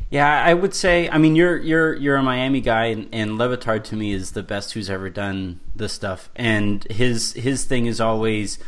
Yeah, 0.10 0.44
I 0.44 0.54
would 0.54 0.76
say. 0.76 1.10
I 1.10 1.18
mean, 1.18 1.36
you're 1.36 1.58
you're 1.58 1.96
you're 1.96 2.18
a 2.18 2.24
Miami 2.24 2.62
guy, 2.62 2.86
and, 2.86 3.10
and 3.12 3.38
Le 3.40 3.58
Batard 3.58 3.84
to 3.86 3.96
me 3.96 4.14
is 4.14 4.34
the 4.34 4.44
best 4.44 4.74
who's 4.74 4.90
ever 4.90 5.10
done 5.10 5.60
this 5.76 5.94
stuff. 5.94 6.30
And 6.36 6.84
his 6.92 7.34
his 7.34 7.66
thing 7.66 7.88
is 7.88 8.00
always 8.00 8.60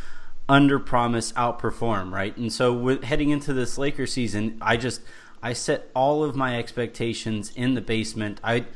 under 0.48 0.78
promise, 0.78 1.32
outperform, 1.32 2.12
right? 2.12 2.36
And 2.36 2.52
so 2.52 2.72
with, 2.72 3.04
heading 3.04 3.30
into 3.30 3.52
this 3.52 3.78
Laker 3.78 4.06
season, 4.06 4.58
I 4.60 4.76
just 4.76 5.00
I 5.42 5.52
set 5.52 5.90
all 5.94 6.24
of 6.24 6.36
my 6.36 6.58
expectations 6.58 7.52
in 7.54 7.74
the 7.74 7.80
basement. 7.80 8.40
I 8.42 8.66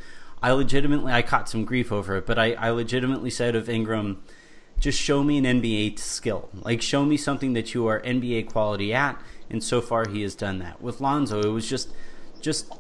I 0.43 0.53
legitimately 0.53 1.13
I 1.13 1.23
caught 1.23 1.49
some 1.49 1.65
grief 1.65 1.93
over 1.93 2.17
it, 2.17 2.27
but 2.27 2.39
I, 2.39 2.53
I 2.55 2.71
legitimately 2.71 3.31
said 3.31 3.55
of 3.55 3.69
Ingram, 3.69 4.23
just 4.79 4.99
show 4.99 5.23
me 5.23 5.39
an 5.39 5.45
NBA 5.45 5.99
skill. 5.99 6.49
Like 6.55 6.83
show 6.83 7.05
me 7.05 7.17
something 7.17 7.53
that 7.53 7.75
you 7.75 7.87
are 7.87 8.01
NBA 8.01 8.51
quality 8.51 8.93
at. 8.95 9.21
And 9.49 9.63
so 9.63 9.81
far 9.81 10.09
he 10.09 10.23
has 10.23 10.35
done 10.35 10.59
that. 10.61 10.81
With 10.81 11.01
Lonzo, 11.01 11.41
it 11.41 11.49
was 11.49 11.69
just 11.69 11.93
just 12.41 12.73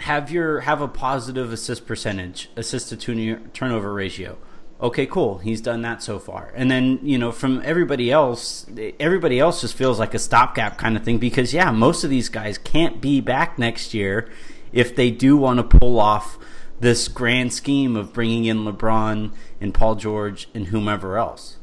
have 0.00 0.30
your 0.30 0.60
have 0.60 0.80
a 0.80 0.88
positive 0.88 1.52
assist 1.52 1.86
percentage, 1.86 2.48
assist 2.56 2.88
to 2.98 3.36
turnover 3.52 3.92
ratio. 3.92 4.38
Okay, 4.82 5.04
cool. 5.04 5.38
He's 5.38 5.60
done 5.60 5.82
that 5.82 6.02
so 6.02 6.18
far. 6.18 6.52
And 6.54 6.70
then, 6.70 7.00
you 7.02 7.18
know, 7.18 7.32
from 7.32 7.60
everybody 7.64 8.10
else, 8.10 8.64
everybody 8.98 9.38
else 9.38 9.60
just 9.60 9.74
feels 9.74 9.98
like 9.98 10.14
a 10.14 10.18
stopgap 10.18 10.78
kind 10.78 10.96
of 10.96 11.04
thing 11.04 11.18
because 11.18 11.52
yeah, 11.52 11.70
most 11.70 12.02
of 12.02 12.08
these 12.08 12.30
guys 12.30 12.56
can't 12.56 13.00
be 13.00 13.20
back 13.20 13.58
next 13.58 13.92
year 13.92 14.30
if 14.72 14.96
they 14.96 15.10
do 15.10 15.36
want 15.36 15.58
to 15.58 15.78
pull 15.78 16.00
off 16.00 16.38
this 16.80 17.08
grand 17.08 17.52
scheme 17.52 17.94
of 17.94 18.14
bringing 18.14 18.46
in 18.46 18.64
LeBron 18.64 19.32
and 19.60 19.74
Paul 19.74 19.96
George 19.96 20.48
and 20.54 20.68
whomever 20.68 21.18
else. 21.18 21.58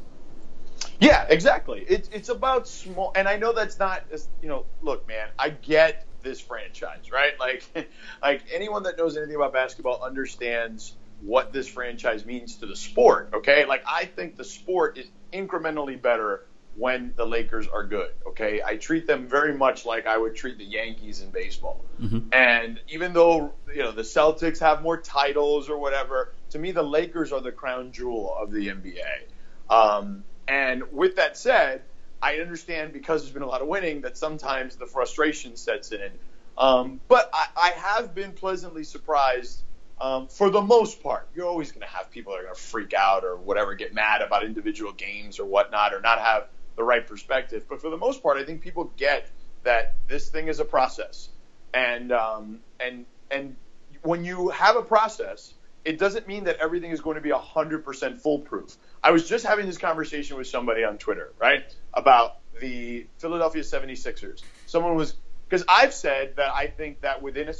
Yeah, 1.00 1.26
exactly. 1.28 1.84
It's 1.88 2.08
it's 2.12 2.28
about 2.28 2.66
small, 2.66 3.12
and 3.14 3.28
I 3.28 3.36
know 3.36 3.52
that's 3.52 3.78
not, 3.78 4.04
you 4.42 4.48
know, 4.48 4.64
look, 4.82 5.06
man, 5.06 5.28
I 5.38 5.50
get 5.50 6.06
this 6.22 6.40
franchise, 6.40 7.10
right? 7.12 7.38
Like, 7.38 7.64
like 8.22 8.42
anyone 8.52 8.84
that 8.84 8.96
knows 8.96 9.16
anything 9.16 9.36
about 9.36 9.52
basketball 9.52 10.02
understands 10.02 10.96
what 11.20 11.52
this 11.52 11.68
franchise 11.68 12.24
means 12.24 12.56
to 12.56 12.66
the 12.66 12.76
sport. 12.76 13.30
Okay, 13.34 13.64
like 13.64 13.82
I 13.86 14.04
think 14.04 14.36
the 14.36 14.44
sport 14.44 14.98
is 14.98 15.06
incrementally 15.32 16.00
better 16.00 16.46
when 16.76 17.12
the 17.16 17.26
Lakers 17.26 17.66
are 17.66 17.84
good. 17.84 18.10
Okay, 18.28 18.62
I 18.64 18.76
treat 18.76 19.06
them 19.06 19.26
very 19.26 19.52
much 19.56 19.84
like 19.84 20.06
I 20.06 20.16
would 20.16 20.36
treat 20.36 20.58
the 20.58 20.64
Yankees 20.64 21.20
in 21.20 21.30
baseball. 21.30 21.84
And 22.32 22.80
even 22.88 23.12
though 23.12 23.52
you 23.74 23.82
know 23.82 23.92
the 23.92 24.02
Celtics 24.02 24.60
have 24.60 24.82
more 24.82 24.96
titles 24.96 25.68
or 25.68 25.78
whatever, 25.78 26.32
to 26.50 26.58
me 26.58 26.70
the 26.70 26.82
Lakers 26.82 27.32
are 27.32 27.40
the 27.40 27.52
crown 27.52 27.92
jewel 27.92 28.34
of 28.38 28.52
the 28.52 28.68
NBA. 28.68 29.24
Um, 29.68 30.24
and 30.46 30.92
with 30.92 31.16
that 31.16 31.36
said, 31.36 31.82
I 32.22 32.36
understand 32.36 32.92
because 32.92 33.22
there's 33.22 33.34
been 33.34 33.42
a 33.42 33.48
lot 33.48 33.60
of 33.60 33.68
winning 33.68 34.02
that 34.02 34.16
sometimes 34.16 34.76
the 34.76 34.86
frustration 34.86 35.56
sets 35.56 35.92
in. 35.92 36.10
Um, 36.56 37.00
but 37.06 37.30
I, 37.32 37.46
I, 37.56 37.70
have 37.70 38.16
been 38.16 38.32
pleasantly 38.32 38.82
surprised 38.82 39.62
um, 40.00 40.28
for 40.28 40.50
the 40.50 40.60
most 40.60 41.02
part. 41.02 41.28
You're 41.34 41.46
always 41.46 41.72
going 41.72 41.82
to 41.82 41.92
have 41.92 42.10
people 42.10 42.32
that 42.32 42.40
are 42.40 42.44
going 42.44 42.54
to 42.54 42.60
freak 42.60 42.94
out 42.94 43.24
or 43.24 43.36
whatever, 43.36 43.74
get 43.74 43.94
mad 43.94 44.22
about 44.22 44.44
individual 44.44 44.92
games 44.92 45.38
or 45.38 45.46
whatnot, 45.46 45.94
or 45.94 46.00
not 46.00 46.20
have 46.20 46.48
the 46.76 46.84
right 46.84 47.06
perspective. 47.06 47.64
But 47.68 47.80
for 47.80 47.90
the 47.90 47.96
most 47.96 48.22
part, 48.22 48.38
I 48.38 48.44
think 48.44 48.60
people 48.60 48.92
get 48.96 49.28
that 49.64 49.94
this 50.06 50.28
thing 50.28 50.48
is 50.48 50.60
a 50.60 50.64
process, 50.64 51.28
and 51.74 52.12
um, 52.12 52.60
and 52.80 53.04
and 53.30 53.56
when 54.02 54.24
you 54.24 54.48
have 54.50 54.76
a 54.76 54.82
process, 54.82 55.54
it 55.84 55.98
doesn't 55.98 56.28
mean 56.28 56.44
that 56.44 56.58
everything 56.60 56.90
is 56.90 57.00
going 57.00 57.16
to 57.16 57.20
be 57.20 57.30
100% 57.30 58.20
foolproof. 58.20 58.76
I 59.02 59.10
was 59.10 59.28
just 59.28 59.44
having 59.44 59.66
this 59.66 59.78
conversation 59.78 60.36
with 60.36 60.46
somebody 60.46 60.84
on 60.84 60.98
Twitter, 60.98 61.32
right, 61.38 61.64
about 61.94 62.38
the 62.60 63.06
Philadelphia 63.18 63.62
76ers. 63.62 64.42
Someone 64.66 64.96
was 64.96 65.14
because 65.48 65.64
I've 65.68 65.94
said 65.94 66.36
that 66.36 66.52
I 66.52 66.66
think 66.66 67.00
that 67.00 67.22
within 67.22 67.48
a 67.48 67.54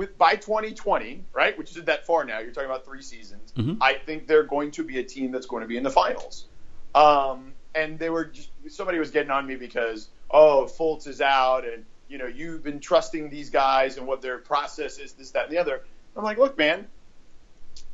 with 0.00 0.16
by 0.16 0.34
2020, 0.34 1.22
right, 1.34 1.58
which 1.58 1.72
isn't 1.72 1.84
that 1.84 2.06
far 2.06 2.24
now. 2.24 2.38
You're 2.38 2.52
talking 2.52 2.70
about 2.70 2.86
three 2.86 3.02
seasons. 3.02 3.52
Mm-hmm. 3.54 3.82
I 3.82 3.92
think 3.92 4.26
they're 4.26 4.44
going 4.44 4.70
to 4.70 4.82
be 4.82 4.98
a 4.98 5.04
team 5.04 5.30
that's 5.30 5.44
going 5.44 5.60
to 5.60 5.68
be 5.68 5.76
in 5.76 5.82
the 5.82 5.90
finals. 5.90 6.46
Um, 6.94 7.52
and 7.74 7.98
they 7.98 8.08
were 8.08 8.24
just 8.24 8.48
somebody 8.68 8.98
was 8.98 9.10
getting 9.10 9.30
on 9.30 9.46
me 9.46 9.56
because 9.56 10.08
oh 10.30 10.64
Fultz 10.64 11.06
is 11.06 11.20
out 11.20 11.66
and 11.66 11.84
you 12.08 12.16
know 12.16 12.26
you've 12.26 12.62
been 12.62 12.80
trusting 12.80 13.28
these 13.28 13.50
guys 13.50 13.98
and 13.98 14.06
what 14.06 14.22
their 14.22 14.38
process 14.38 14.96
is 14.96 15.12
this 15.12 15.32
that 15.32 15.44
and 15.44 15.52
the 15.52 15.58
other. 15.58 15.82
I'm 16.16 16.24
like, 16.24 16.38
look, 16.38 16.56
man, 16.56 16.86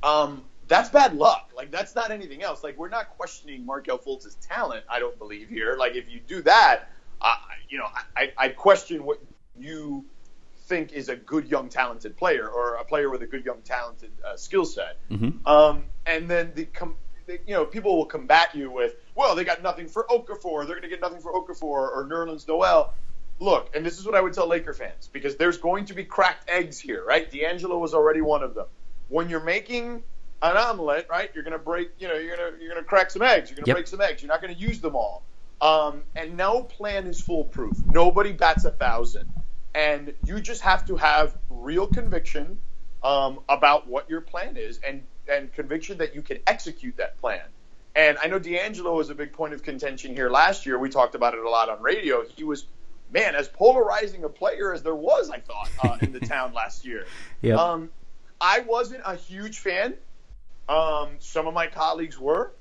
um, 0.04 0.44
that's 0.68 0.90
bad 0.90 1.12
luck. 1.16 1.50
Like 1.56 1.72
that's 1.72 1.96
not 1.96 2.12
anything 2.12 2.44
else. 2.44 2.62
Like 2.62 2.78
we're 2.78 2.88
not 2.88 3.10
questioning 3.16 3.66
Markelle 3.66 3.98
Fultz's 3.98 4.36
talent. 4.36 4.84
I 4.88 5.00
don't 5.00 5.18
believe 5.18 5.48
here. 5.48 5.75
Like 5.76 5.96
if 5.96 6.08
you 6.08 6.20
do 6.20 6.40
that, 6.42 6.84
uh, 7.20 7.34
you 7.68 7.78
know, 7.78 7.88
I, 8.16 8.32
I 8.38 8.50
question 8.50 9.04
what 9.04 9.20
you 9.58 10.04
think 10.66 10.92
is 10.92 11.08
a 11.08 11.16
good 11.16 11.49
young 11.49 11.68
talented 11.68 12.16
player 12.16 12.49
or 12.49 12.75
a 12.75 12.85
player 12.85 13.11
with 13.11 13.23
a 13.23 13.26
good 13.26 13.44
young 13.44 13.62
talented 13.62 14.11
uh, 14.26 14.37
skill 14.37 14.64
set. 14.64 14.99
Mm-hmm. 15.11 15.46
Um, 15.46 15.85
and 16.04 16.28
then 16.28 16.52
the, 16.54 16.66
com- 16.66 16.96
the, 17.26 17.38
you 17.46 17.54
know 17.54 17.64
people 17.64 17.96
will 17.96 18.06
combat 18.06 18.54
you 18.54 18.70
with, 18.70 18.94
well, 19.14 19.35
they 19.35 19.44
got 19.44 19.62
nothing 19.62 19.88
for 19.88 20.06
Okafor. 20.11 20.66
They're 20.66 20.76
going 20.76 20.82
to 20.82 20.88
get 20.88 21.00
nothing 21.00 21.20
for 21.20 21.32
Okafor 21.32 21.62
or 21.62 22.08
Nerlens 22.11 22.46
Noel. 22.46 22.94
Look, 23.38 23.76
and 23.76 23.85
this 23.85 23.99
is 23.99 24.06
what 24.06 24.14
I 24.14 24.20
would 24.20 24.32
tell 24.32 24.49
Laker 24.49 24.73
fans 24.73 25.08
because 25.12 25.37
there's 25.37 25.58
going 25.58 25.87
to 25.87 25.94
be 25.94 26.04
cracked 26.04 26.49
eggs 26.49 26.78
here, 26.78 27.04
right? 27.04 27.30
D'Angelo 27.30 27.78
was 27.78 27.92
already 27.92 28.23
one 28.23 28.42
of 28.42 28.54
them 28.54 28.66
when 29.08 29.28
you're 29.28 29.44
making 29.44 30.02
an 30.42 30.56
omelet, 30.56 31.06
right? 31.11 31.30
You're 31.35 31.44
gonna 31.44 31.58
break, 31.58 31.90
you 31.99 32.08
know, 32.08 32.14
you're 32.14 32.37
gonna 32.37 32.56
you're 32.61 32.68
gonna 32.70 32.85
crack 32.85 33.11
some 33.11 33.23
eggs. 33.23 33.50
You're 33.50 33.56
gonna 33.56 33.68
yep. 33.68 33.76
break 33.76 33.87
some 33.87 34.00
eggs. 34.00 34.23
You're 34.23 34.28
not 34.28 34.40
gonna 34.40 34.54
use 34.54 34.80
them 34.80 34.96
all. 34.96 35.23
Um, 35.61 36.02
and 36.14 36.37
no 36.37 36.62
plan 36.62 37.06
is 37.06 37.20
foolproof. 37.20 37.76
Nobody 37.87 38.32
bats 38.32 38.64
a 38.64 38.70
thousand, 38.70 39.30
and 39.76 40.14
you 40.25 40.40
just 40.40 40.62
have 40.62 40.87
to 40.87 40.97
have 40.97 41.37
real 41.50 41.87
conviction 41.87 42.59
um, 43.04 43.40
about 43.49 43.87
what 43.87 44.09
your 44.09 44.23
plan 44.23 44.56
is, 44.56 44.80
and 44.85 45.02
and 45.28 45.52
conviction 45.52 45.99
that 45.99 46.14
you 46.14 46.23
can 46.23 46.38
execute 46.47 46.97
that 46.97 47.18
plan. 47.18 47.42
And 47.95 48.16
I 48.23 48.26
know 48.28 48.38
D'Angelo 48.38 48.95
was 48.95 49.11
a 49.11 49.14
big 49.14 49.33
point 49.33 49.52
of 49.52 49.62
contention 49.62 50.14
here 50.14 50.30
last 50.30 50.66
year. 50.66 50.78
We 50.78 50.88
talked 50.88 51.14
about 51.14 51.35
it 51.35 51.40
a 51.40 51.49
lot 51.49 51.68
on 51.68 51.83
radio. 51.83 52.25
He 52.25 52.45
was, 52.45 52.66
man, 53.11 53.35
as 53.35 53.49
polarizing 53.49 54.25
a 54.25 54.28
player 54.28 54.73
as 54.73 54.83
there 54.83 54.95
was, 54.95 55.30
I 55.30 55.40
thought, 55.40 55.71
uh, 55.83 55.99
in 56.00 56.12
the 56.12 56.21
town 56.21 56.52
last 56.54 56.87
year. 56.87 57.06
Yeah. 57.42 57.56
Um, 57.56 57.90
I 58.40 58.61
wasn't 58.61 59.02
a 59.04 59.16
huge 59.16 59.59
fan. 59.59 59.95
Um, 60.68 61.09
some 61.21 61.47
of 61.47 61.54
my 61.54 61.68
colleagues 61.68 62.18
were, 62.18 62.52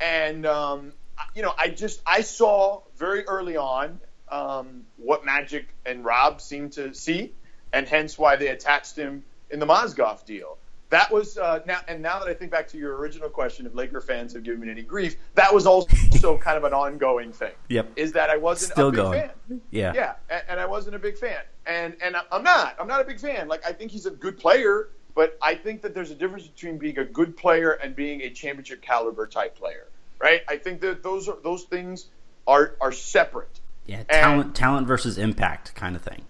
and 0.00 0.46
um, 0.46 0.92
you 1.34 1.42
know, 1.42 1.54
I 1.56 1.68
just 1.68 2.00
I 2.06 2.22
saw 2.22 2.82
very 2.96 3.24
early 3.24 3.56
on 3.56 4.00
um, 4.28 4.84
what 4.96 5.24
Magic 5.24 5.68
and 5.84 6.04
Rob 6.04 6.40
seemed 6.40 6.72
to 6.72 6.94
see, 6.94 7.32
and 7.72 7.86
hence 7.86 8.18
why 8.18 8.36
they 8.36 8.48
attached 8.48 8.96
him 8.96 9.24
in 9.50 9.58
the 9.58 9.66
Mozgov 9.66 10.24
deal. 10.24 10.58
That 10.90 11.10
was 11.10 11.36
uh, 11.36 11.60
now, 11.66 11.80
and 11.88 12.00
now 12.00 12.20
that 12.20 12.28
I 12.28 12.34
think 12.34 12.52
back 12.52 12.68
to 12.68 12.78
your 12.78 12.96
original 12.96 13.28
question, 13.28 13.66
if 13.66 13.74
Laker 13.74 14.00
fans 14.00 14.32
have 14.34 14.44
given 14.44 14.60
me 14.60 14.70
any 14.70 14.82
grief, 14.82 15.16
that 15.34 15.52
was 15.52 15.66
also 15.66 16.38
kind 16.38 16.56
of 16.56 16.62
an 16.62 16.72
ongoing 16.72 17.32
thing. 17.32 17.52
Yep. 17.68 17.92
Is 17.96 18.12
that 18.12 18.30
I 18.30 18.36
wasn't 18.36 18.72
still 18.72 18.88
a 18.88 18.92
big 18.92 18.96
going. 18.96 19.20
fan. 19.20 19.60
Yeah. 19.70 19.92
Yeah, 19.94 20.14
and, 20.30 20.42
and 20.50 20.60
I 20.60 20.66
wasn't 20.66 20.94
a 20.94 21.00
big 21.00 21.18
fan, 21.18 21.40
and 21.66 21.96
and 22.00 22.16
I'm 22.30 22.44
not. 22.44 22.76
I'm 22.78 22.86
not 22.86 23.00
a 23.00 23.04
big 23.04 23.18
fan. 23.18 23.48
Like 23.48 23.66
I 23.66 23.72
think 23.72 23.90
he's 23.90 24.06
a 24.06 24.10
good 24.10 24.38
player. 24.38 24.90
But 25.16 25.38
I 25.40 25.54
think 25.54 25.80
that 25.80 25.94
there's 25.94 26.10
a 26.10 26.14
difference 26.14 26.46
between 26.46 26.76
being 26.76 26.98
a 26.98 27.04
good 27.04 27.38
player 27.38 27.70
and 27.70 27.96
being 27.96 28.20
a 28.20 28.28
championship 28.28 28.82
caliber 28.82 29.26
type 29.26 29.56
player, 29.56 29.88
right? 30.20 30.42
I 30.46 30.58
think 30.58 30.82
that 30.82 31.02
those 31.02 31.26
are 31.26 31.38
those 31.42 31.64
things 31.64 32.08
are 32.46 32.76
are 32.82 32.92
separate. 32.92 33.60
Yeah, 33.86 34.02
talent 34.04 34.46
and 34.46 34.54
talent 34.54 34.86
versus 34.86 35.18
impact 35.18 35.74
kind 35.74 35.96
of 35.96 36.02
thing. 36.02 36.22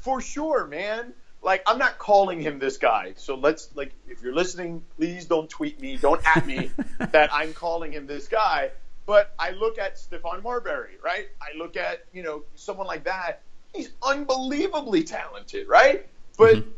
For 0.00 0.20
sure, 0.20 0.66
man. 0.66 1.14
Like 1.42 1.62
I'm 1.66 1.78
not 1.78 1.98
calling 1.98 2.40
him 2.40 2.58
this 2.58 2.78
guy. 2.78 3.14
So 3.16 3.34
let's 3.34 3.68
like 3.74 3.92
if 4.08 4.22
you're 4.22 4.34
listening, 4.34 4.82
please 4.96 5.26
don't 5.26 5.48
tweet 5.48 5.80
me, 5.80 5.96
don't 5.96 6.22
at 6.36 6.46
me 6.46 6.70
that 6.98 7.32
I'm 7.32 7.52
calling 7.52 7.92
him 7.92 8.06
this 8.06 8.28
guy. 8.28 8.70
But 9.06 9.34
I 9.38 9.50
look 9.50 9.78
at 9.78 9.96
Stephon 9.96 10.42
Marbury, 10.42 10.96
right? 11.04 11.26
I 11.42 11.56
look 11.58 11.76
at, 11.76 12.06
you 12.14 12.22
know, 12.22 12.44
someone 12.54 12.86
like 12.86 13.04
that. 13.04 13.42
He's 13.74 13.90
unbelievably 14.02 15.04
talented, 15.04 15.68
right? 15.68 16.06
But 16.38 16.56
mm-hmm 16.56 16.70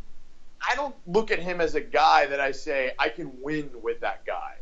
I 0.69 0.75
don't 0.75 0.95
look 1.07 1.31
at 1.31 1.39
him 1.39 1.61
as 1.61 1.75
a 1.75 1.81
guy 1.81 2.27
that 2.27 2.41
I 2.41 2.53
say 2.53 2.93
I 2.99 3.09
can 3.09 3.33
win 3.41 3.71
with 3.83 4.01
that 4.01 4.25
guy. 4.25 4.57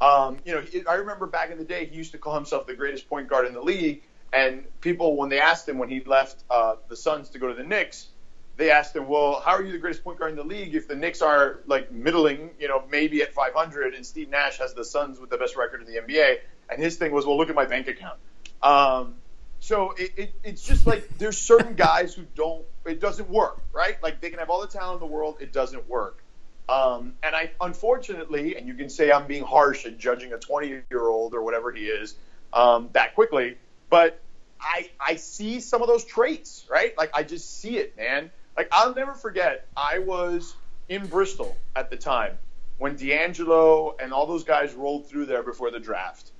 Um, 0.00 0.38
you 0.44 0.54
know, 0.54 0.62
I 0.88 0.94
remember 0.94 1.26
back 1.26 1.50
in 1.50 1.58
the 1.58 1.64
day 1.64 1.86
he 1.86 1.96
used 1.96 2.12
to 2.12 2.18
call 2.18 2.34
himself 2.34 2.66
the 2.66 2.74
greatest 2.74 3.08
point 3.08 3.28
guard 3.28 3.46
in 3.46 3.54
the 3.54 3.60
league, 3.60 4.02
and 4.32 4.64
people 4.80 5.16
when 5.16 5.28
they 5.28 5.40
asked 5.40 5.68
him 5.68 5.78
when 5.78 5.88
he 5.88 6.00
left 6.00 6.42
uh, 6.50 6.76
the 6.88 6.96
Suns 6.96 7.30
to 7.30 7.38
go 7.38 7.48
to 7.48 7.54
the 7.54 7.64
Knicks, 7.64 8.08
they 8.56 8.70
asked 8.70 8.94
him, 8.94 9.08
"Well, 9.08 9.40
how 9.40 9.52
are 9.52 9.62
you 9.62 9.72
the 9.72 9.78
greatest 9.78 10.04
point 10.04 10.18
guard 10.18 10.32
in 10.32 10.36
the 10.36 10.44
league 10.44 10.74
if 10.74 10.88
the 10.88 10.96
Knicks 10.96 11.22
are 11.22 11.60
like 11.66 11.92
middling, 11.92 12.50
you 12.58 12.68
know, 12.68 12.82
maybe 12.90 13.22
at 13.22 13.32
500, 13.32 13.94
and 13.94 14.04
Steve 14.04 14.28
Nash 14.28 14.58
has 14.58 14.74
the 14.74 14.84
Suns 14.84 15.18
with 15.18 15.30
the 15.30 15.38
best 15.38 15.56
record 15.56 15.80
in 15.80 15.86
the 15.86 16.00
NBA?" 16.00 16.38
And 16.70 16.82
his 16.82 16.96
thing 16.96 17.12
was, 17.12 17.24
"Well, 17.24 17.36
look 17.36 17.48
at 17.48 17.54
my 17.54 17.66
bank 17.66 17.88
account." 17.88 18.18
Um, 18.62 19.14
so 19.60 19.92
it, 19.92 20.12
it, 20.16 20.34
it's 20.44 20.62
just 20.62 20.86
like 20.86 21.18
there's 21.18 21.38
certain 21.38 21.74
guys 21.74 22.14
who 22.14 22.24
don't. 22.34 22.64
It 22.86 23.00
doesn't 23.00 23.28
work, 23.28 23.60
right? 23.72 24.02
Like 24.02 24.20
they 24.20 24.30
can 24.30 24.38
have 24.38 24.50
all 24.50 24.60
the 24.60 24.66
talent 24.66 25.02
in 25.02 25.08
the 25.08 25.12
world, 25.12 25.36
it 25.40 25.52
doesn't 25.52 25.88
work. 25.88 26.22
Um, 26.68 27.14
and 27.22 27.34
I, 27.34 27.50
unfortunately, 27.60 28.56
and 28.56 28.66
you 28.66 28.74
can 28.74 28.90
say 28.90 29.10
I'm 29.10 29.26
being 29.26 29.44
harsh 29.44 29.86
at 29.86 29.98
judging 29.98 30.32
a 30.32 30.38
20 30.38 30.82
year 30.90 31.08
old 31.08 31.34
or 31.34 31.42
whatever 31.42 31.72
he 31.72 31.86
is 31.86 32.14
um, 32.52 32.90
that 32.92 33.14
quickly, 33.14 33.56
but 33.90 34.20
I 34.60 34.88
I 35.00 35.16
see 35.16 35.60
some 35.60 35.82
of 35.82 35.88
those 35.88 36.04
traits, 36.04 36.66
right? 36.70 36.96
Like 36.96 37.10
I 37.14 37.22
just 37.22 37.60
see 37.60 37.78
it, 37.78 37.96
man. 37.96 38.30
Like 38.56 38.68
I'll 38.72 38.94
never 38.94 39.14
forget. 39.14 39.66
I 39.76 40.00
was 40.00 40.54
in 40.88 41.06
Bristol 41.06 41.56
at 41.76 41.90
the 41.90 41.96
time 41.96 42.38
when 42.78 42.96
D'Angelo 42.96 43.96
and 44.00 44.12
all 44.12 44.26
those 44.26 44.44
guys 44.44 44.74
rolled 44.74 45.08
through 45.08 45.26
there 45.26 45.42
before 45.42 45.70
the 45.70 45.80
draft, 45.80 46.30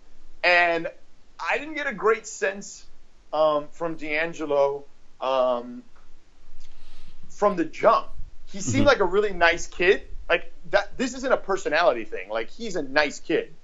and 0.42 0.88
I 1.38 1.58
didn't 1.58 1.74
get 1.74 1.86
a 1.86 1.94
great 1.94 2.26
sense 2.26 2.84
um, 3.32 3.68
from 3.72 3.96
D'Angelo 3.96 4.84
um, 5.20 5.82
from 7.28 7.56
the 7.56 7.64
jump. 7.64 8.08
He 8.46 8.60
seemed 8.60 8.78
mm-hmm. 8.78 8.88
like 8.88 9.00
a 9.00 9.04
really 9.04 9.32
nice 9.32 9.66
kid. 9.66 10.02
Like 10.28 10.52
that. 10.70 10.96
This 10.98 11.14
isn't 11.14 11.32
a 11.32 11.36
personality 11.36 12.04
thing. 12.04 12.28
Like 12.28 12.50
he's 12.50 12.76
a 12.76 12.82
nice 12.82 13.20
kid. 13.20 13.54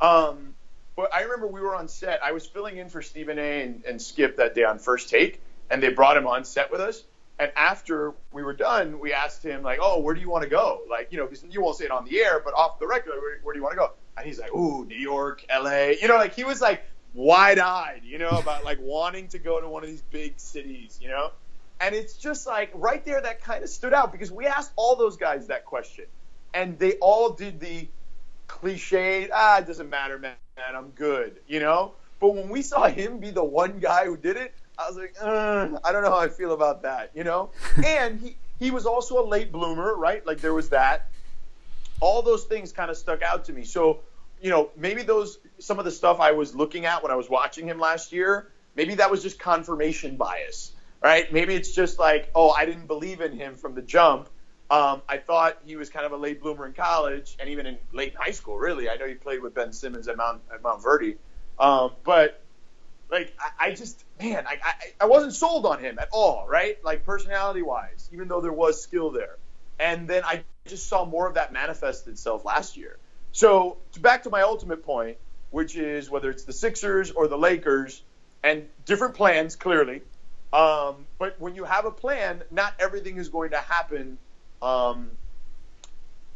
Um, 0.00 0.53
but 0.96 1.12
I 1.12 1.22
remember 1.22 1.46
we 1.46 1.60
were 1.60 1.74
on 1.74 1.88
set. 1.88 2.22
I 2.22 2.32
was 2.32 2.46
filling 2.46 2.76
in 2.76 2.88
for 2.88 3.02
Stephen 3.02 3.38
A. 3.38 3.62
And, 3.62 3.84
and 3.84 4.00
Skip 4.00 4.36
that 4.36 4.54
day 4.54 4.64
on 4.64 4.78
First 4.78 5.10
Take, 5.10 5.40
and 5.70 5.82
they 5.82 5.90
brought 5.90 6.16
him 6.16 6.26
on 6.26 6.44
set 6.44 6.70
with 6.70 6.80
us. 6.80 7.02
And 7.38 7.50
after 7.56 8.14
we 8.32 8.44
were 8.44 8.52
done, 8.52 9.00
we 9.00 9.12
asked 9.12 9.44
him 9.44 9.62
like, 9.62 9.80
"Oh, 9.82 10.00
where 10.00 10.14
do 10.14 10.20
you 10.20 10.30
want 10.30 10.44
to 10.44 10.48
go?" 10.48 10.82
Like, 10.88 11.08
you 11.10 11.18
know, 11.18 11.26
because 11.26 11.44
you 11.50 11.60
won't 11.60 11.76
say 11.76 11.86
it 11.86 11.90
on 11.90 12.04
the 12.04 12.20
air, 12.20 12.40
but 12.44 12.54
off 12.54 12.78
the 12.78 12.86
record, 12.86 13.14
where, 13.20 13.40
where 13.42 13.52
do 13.52 13.58
you 13.58 13.64
want 13.64 13.72
to 13.72 13.78
go? 13.78 13.90
And 14.16 14.24
he's 14.24 14.38
like, 14.38 14.54
"Ooh, 14.54 14.84
New 14.84 14.96
York, 14.96 15.44
L.A." 15.48 15.98
You 16.00 16.06
know, 16.06 16.14
like 16.14 16.34
he 16.34 16.44
was 16.44 16.60
like 16.60 16.84
wide-eyed, 17.12 18.02
you 18.04 18.18
know, 18.18 18.30
about 18.30 18.64
like 18.64 18.78
wanting 18.82 19.28
to 19.28 19.38
go 19.38 19.60
to 19.60 19.68
one 19.68 19.82
of 19.82 19.88
these 19.88 20.02
big 20.02 20.34
cities, 20.36 20.98
you 21.02 21.08
know. 21.08 21.32
And 21.80 21.94
it's 21.94 22.16
just 22.16 22.46
like 22.46 22.70
right 22.72 23.04
there 23.04 23.20
that 23.20 23.42
kind 23.42 23.64
of 23.64 23.68
stood 23.68 23.92
out 23.92 24.12
because 24.12 24.30
we 24.30 24.46
asked 24.46 24.70
all 24.76 24.94
those 24.94 25.16
guys 25.16 25.48
that 25.48 25.64
question, 25.64 26.04
and 26.52 26.78
they 26.78 26.92
all 26.94 27.30
did 27.30 27.58
the 27.58 27.88
cliche, 28.46 29.28
ah, 29.32 29.58
it 29.58 29.66
doesn't 29.66 29.90
matter, 29.90 30.18
man, 30.18 30.34
I'm 30.58 30.90
good, 30.90 31.40
you 31.46 31.60
know. 31.60 31.92
But 32.20 32.34
when 32.34 32.48
we 32.48 32.62
saw 32.62 32.88
him 32.88 33.18
be 33.18 33.30
the 33.30 33.44
one 33.44 33.78
guy 33.80 34.04
who 34.04 34.16
did 34.16 34.36
it, 34.36 34.54
I 34.78 34.88
was 34.88 34.96
like, 34.96 35.14
uh, 35.20 35.78
I 35.84 35.92
don't 35.92 36.02
know 36.02 36.10
how 36.10 36.18
I 36.18 36.28
feel 36.28 36.52
about 36.52 36.82
that, 36.82 37.10
you 37.14 37.24
know. 37.24 37.50
and 37.84 38.20
he 38.20 38.36
he 38.58 38.70
was 38.70 38.86
also 38.86 39.24
a 39.24 39.26
late 39.26 39.52
bloomer, 39.52 39.94
right? 39.94 40.24
Like 40.26 40.40
there 40.40 40.54
was 40.54 40.70
that. 40.70 41.08
All 42.00 42.22
those 42.22 42.44
things 42.44 42.72
kind 42.72 42.90
of 42.90 42.96
stuck 42.96 43.22
out 43.22 43.44
to 43.46 43.52
me. 43.52 43.64
So 43.64 44.00
you 44.40 44.50
know, 44.50 44.70
maybe 44.76 45.02
those 45.02 45.38
some 45.58 45.78
of 45.78 45.84
the 45.84 45.90
stuff 45.90 46.20
I 46.20 46.32
was 46.32 46.54
looking 46.54 46.84
at 46.84 47.02
when 47.02 47.10
I 47.10 47.16
was 47.16 47.30
watching 47.30 47.66
him 47.66 47.78
last 47.78 48.12
year, 48.12 48.50
maybe 48.76 48.94
that 48.96 49.10
was 49.10 49.22
just 49.22 49.38
confirmation 49.38 50.16
bias, 50.16 50.72
right? 51.02 51.32
Maybe 51.32 51.54
it's 51.54 51.72
just 51.72 51.98
like, 51.98 52.30
oh, 52.34 52.50
I 52.50 52.66
didn't 52.66 52.86
believe 52.86 53.20
in 53.20 53.32
him 53.32 53.56
from 53.56 53.74
the 53.74 53.82
jump. 53.82 54.28
Um, 54.74 55.02
I 55.08 55.18
thought 55.18 55.58
he 55.64 55.76
was 55.76 55.88
kind 55.88 56.04
of 56.04 56.10
a 56.10 56.16
late 56.16 56.42
bloomer 56.42 56.66
in 56.66 56.72
college 56.72 57.36
and 57.38 57.48
even 57.48 57.64
in 57.64 57.78
late 57.92 58.16
high 58.16 58.32
school. 58.32 58.56
Really, 58.56 58.90
I 58.90 58.96
know 58.96 59.06
he 59.06 59.14
played 59.14 59.40
with 59.40 59.54
Ben 59.54 59.72
Simmons 59.72 60.08
at 60.08 60.16
Mount 60.16 60.42
at 60.52 60.64
Montverde, 60.64 61.14
um, 61.60 61.92
but 62.02 62.42
like 63.08 63.32
I, 63.38 63.68
I 63.68 63.74
just 63.74 64.04
man, 64.20 64.48
I, 64.48 64.58
I 64.64 64.74
I 65.02 65.06
wasn't 65.06 65.32
sold 65.32 65.64
on 65.64 65.78
him 65.78 66.00
at 66.00 66.08
all, 66.10 66.48
right? 66.48 66.84
Like 66.84 67.04
personality 67.04 67.62
wise, 67.62 68.10
even 68.12 68.26
though 68.26 68.40
there 68.40 68.52
was 68.52 68.82
skill 68.82 69.12
there. 69.12 69.36
And 69.78 70.08
then 70.08 70.24
I 70.24 70.42
just 70.66 70.88
saw 70.88 71.04
more 71.04 71.28
of 71.28 71.34
that 71.34 71.52
manifest 71.52 72.08
itself 72.08 72.44
last 72.44 72.76
year. 72.76 72.98
So 73.30 73.76
back 74.00 74.24
to 74.24 74.30
my 74.30 74.42
ultimate 74.42 74.84
point, 74.84 75.18
which 75.52 75.76
is 75.76 76.10
whether 76.10 76.30
it's 76.30 76.42
the 76.42 76.52
Sixers 76.52 77.12
or 77.12 77.28
the 77.28 77.38
Lakers, 77.38 78.02
and 78.42 78.68
different 78.86 79.14
plans 79.14 79.54
clearly. 79.54 80.02
Um, 80.52 81.06
but 81.18 81.36
when 81.38 81.54
you 81.54 81.62
have 81.62 81.84
a 81.84 81.92
plan, 81.92 82.42
not 82.50 82.74
everything 82.80 83.18
is 83.18 83.28
going 83.28 83.50
to 83.50 83.58
happen 83.58 84.18
um, 84.64 85.10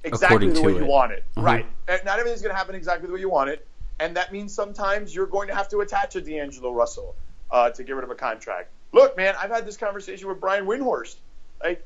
exactly 0.05 0.27
According 0.49 0.55
the 0.55 0.63
way 0.63 0.73
to 0.75 0.79
you 0.81 0.85
it. 0.85 0.89
want 0.89 1.13
it. 1.13 1.25
Mhm. 1.37 1.43
Right. 1.43 1.67
And 1.89 2.05
Not 2.05 2.19
everything's 2.19 2.43
going 2.43 2.53
to 2.53 2.59
happen 2.59 2.75
exactly 2.75 3.07
the 3.07 3.15
way 3.15 3.21
you 3.21 3.31
want 3.31 3.51
it. 3.51 3.67
And 4.01 4.17
that 4.17 4.33
means 4.33 4.55
sometimes 4.55 5.15
you're 5.15 5.27
going 5.27 5.49
to 5.49 5.55
have 5.55 5.69
to 5.71 5.81
attach 5.81 6.15
a 6.15 6.21
D'Angelo 6.21 6.73
Russell 6.73 7.17
uh, 7.51 7.71
to 7.71 7.83
get 7.83 7.95
rid 7.97 8.05
of 8.05 8.11
a 8.11 8.15
contract. 8.15 8.71
Look, 8.93 9.17
man, 9.17 9.35
I've 9.41 9.51
had 9.51 9.67
this 9.67 9.77
conversation 9.77 10.29
with 10.29 10.41
Brian 10.41 10.67
Windhorst. 10.67 11.17
Like, 11.63 11.85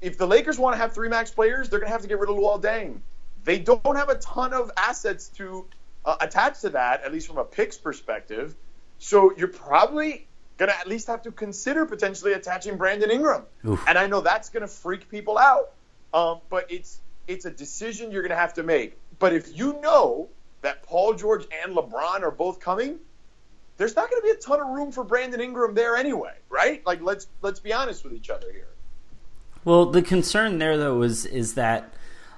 if 0.00 0.18
the 0.18 0.26
Lakers 0.26 0.58
want 0.58 0.74
to 0.74 0.78
have 0.78 0.92
three 0.92 1.08
max 1.08 1.30
players, 1.30 1.68
they're 1.68 1.78
going 1.78 1.88
to 1.88 1.92
have 1.92 2.02
to 2.02 2.08
get 2.08 2.18
rid 2.18 2.28
of 2.28 2.36
Luol 2.36 2.60
Deng. 2.60 2.98
They 3.44 3.58
don't 3.58 3.96
have 3.96 4.08
a 4.08 4.16
ton 4.16 4.52
of 4.52 4.70
assets 4.76 5.28
to 5.36 5.66
uh, 6.04 6.16
attach 6.20 6.60
to 6.62 6.70
that, 6.70 7.04
at 7.04 7.12
least 7.12 7.28
from 7.28 7.38
a 7.38 7.44
picks 7.44 7.76
perspective. 7.76 8.56
So 8.98 9.32
you're 9.36 9.48
probably 9.48 10.26
going 10.62 10.72
to 10.72 10.78
at 10.78 10.86
least 10.86 11.08
have 11.08 11.22
to 11.22 11.32
consider 11.32 11.84
potentially 11.84 12.34
attaching 12.34 12.76
Brandon 12.76 13.10
Ingram. 13.10 13.42
Oof. 13.66 13.82
And 13.88 13.98
I 13.98 14.06
know 14.06 14.20
that's 14.20 14.48
going 14.48 14.60
to 14.60 14.68
freak 14.68 15.08
people 15.08 15.36
out, 15.36 15.72
um, 16.14 16.38
but 16.50 16.70
it's 16.70 17.00
it's 17.26 17.46
a 17.46 17.50
decision 17.50 18.12
you're 18.12 18.22
going 18.22 18.30
to 18.30 18.36
have 18.36 18.54
to 18.54 18.62
make. 18.62 18.96
But 19.18 19.32
if 19.32 19.56
you 19.58 19.80
know 19.80 20.28
that 20.60 20.84
Paul 20.84 21.14
George 21.14 21.46
and 21.64 21.74
LeBron 21.74 22.22
are 22.22 22.30
both 22.30 22.60
coming, 22.60 23.00
there's 23.76 23.96
not 23.96 24.08
going 24.08 24.22
to 24.22 24.24
be 24.24 24.30
a 24.30 24.36
ton 24.36 24.60
of 24.60 24.68
room 24.68 24.92
for 24.92 25.02
Brandon 25.02 25.40
Ingram 25.40 25.74
there 25.74 25.96
anyway, 25.96 26.34
right? 26.48 26.84
Like 26.86 27.02
let's 27.02 27.26
let's 27.40 27.58
be 27.58 27.72
honest 27.72 28.04
with 28.04 28.12
each 28.12 28.30
other 28.30 28.52
here. 28.52 28.68
Well, 29.64 29.86
the 29.86 30.02
concern 30.02 30.58
there 30.58 30.78
though 30.78 31.02
is 31.02 31.26
is 31.26 31.54
that, 31.54 31.92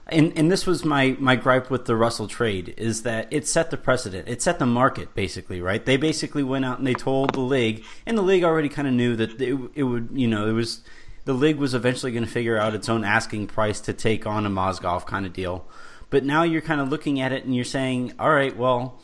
and 0.09 0.37
and 0.37 0.51
this 0.51 0.67
was 0.67 0.85
my 0.85 1.17
my 1.19 1.37
gripe 1.37 1.71
with 1.71 1.87
the 1.87 1.97
Russell 1.97 2.29
trade 2.29 2.75
is 2.77 3.03
that 3.03 3.29
it 3.31 3.47
set 3.47 3.71
the 3.71 3.77
precedent. 3.77 4.29
It 4.29 4.43
set 4.43 4.59
the 4.59 4.67
market 4.67 5.15
basically, 5.15 5.61
right? 5.61 5.85
They 5.85 5.97
basically 5.97 6.43
went 6.43 6.65
out 6.65 6.79
and 6.79 6.87
they 6.87 6.95
told 6.95 7.35
the 7.35 7.41
league, 7.41 7.85
and 8.05 8.19
the 8.19 8.23
league 8.23 8.45
already 8.45 8.69
kind 8.69 8.87
of 8.87 8.95
knew 8.95 9.17
that 9.17 9.41
it, 9.41 9.59
it 9.75 9.83
would, 9.85 10.11
you 10.13 10.27
know, 10.27 10.47
it 10.47 10.53
was 10.53 10.81
the 11.25 11.33
league 11.33 11.57
was 11.57 11.75
eventually 11.75 12.13
going 12.13 12.25
to 12.25 12.31
figure 12.31 12.59
out 12.59 12.75
its 12.75 12.89
own 12.89 13.03
asking 13.03 13.47
price 13.47 13.81
to 13.81 13.93
take 13.93 14.27
on 14.27 14.45
a 14.45 14.51
Mozgov 14.51 15.07
kind 15.07 15.25
of 15.25 15.33
deal. 15.33 15.67
But 16.11 16.25
now 16.25 16.43
you're 16.43 16.61
kind 16.61 16.81
of 16.81 16.91
looking 16.91 17.21
at 17.21 17.33
it 17.33 17.45
and 17.45 17.55
you're 17.55 17.65
saying, 17.65 18.13
all 18.19 18.31
right, 18.31 18.55
well, 18.57 19.01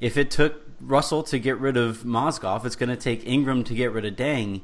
if 0.00 0.16
it 0.16 0.30
took 0.30 0.62
Russell 0.80 1.22
to 1.24 1.38
get 1.38 1.58
rid 1.58 1.76
of 1.76 1.98
Mozgov, 1.98 2.64
it's 2.64 2.76
going 2.76 2.88
to 2.88 2.96
take 2.96 3.26
Ingram 3.26 3.64
to 3.64 3.74
get 3.74 3.92
rid 3.92 4.04
of 4.04 4.14
Deng. 4.14 4.62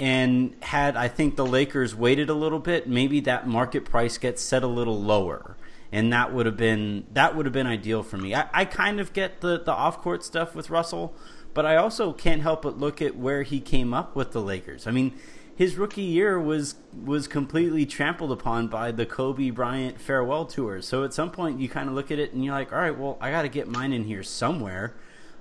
And 0.00 0.56
had 0.62 0.96
I 0.96 1.08
think 1.08 1.36
the 1.36 1.44
Lakers 1.44 1.94
waited 1.94 2.30
a 2.30 2.34
little 2.34 2.58
bit, 2.58 2.88
maybe 2.88 3.20
that 3.20 3.46
market 3.46 3.84
price 3.84 4.16
gets 4.16 4.40
set 4.42 4.62
a 4.62 4.66
little 4.66 4.98
lower, 5.00 5.56
and 5.92 6.10
that 6.12 6.32
would 6.32 6.46
have 6.46 6.56
been 6.56 7.04
that 7.12 7.36
would 7.36 7.44
have 7.44 7.52
been 7.52 7.66
ideal 7.66 8.02
for 8.02 8.16
me. 8.16 8.34
I, 8.34 8.48
I 8.52 8.64
kind 8.64 8.98
of 8.98 9.12
get 9.12 9.42
the 9.42 9.60
the 9.60 9.72
off 9.72 10.00
court 10.00 10.24
stuff 10.24 10.54
with 10.54 10.70
Russell, 10.70 11.14
but 11.52 11.66
I 11.66 11.76
also 11.76 12.14
can't 12.14 12.40
help 12.40 12.62
but 12.62 12.78
look 12.78 13.02
at 13.02 13.14
where 13.14 13.42
he 13.42 13.60
came 13.60 13.92
up 13.92 14.16
with 14.16 14.32
the 14.32 14.40
Lakers. 14.40 14.86
I 14.86 14.90
mean, 14.90 15.12
his 15.54 15.76
rookie 15.76 16.00
year 16.00 16.40
was 16.40 16.76
was 17.04 17.28
completely 17.28 17.84
trampled 17.84 18.32
upon 18.32 18.68
by 18.68 18.92
the 18.92 19.04
Kobe 19.04 19.50
Bryant 19.50 20.00
farewell 20.00 20.46
tour. 20.46 20.80
So 20.80 21.04
at 21.04 21.12
some 21.12 21.30
point, 21.30 21.60
you 21.60 21.68
kind 21.68 21.90
of 21.90 21.94
look 21.94 22.10
at 22.10 22.18
it 22.18 22.32
and 22.32 22.42
you're 22.42 22.54
like, 22.54 22.72
all 22.72 22.78
right, 22.78 22.98
well, 22.98 23.18
I 23.20 23.30
got 23.30 23.42
to 23.42 23.48
get 23.50 23.68
mine 23.68 23.92
in 23.92 24.04
here 24.04 24.22
somewhere. 24.22 24.94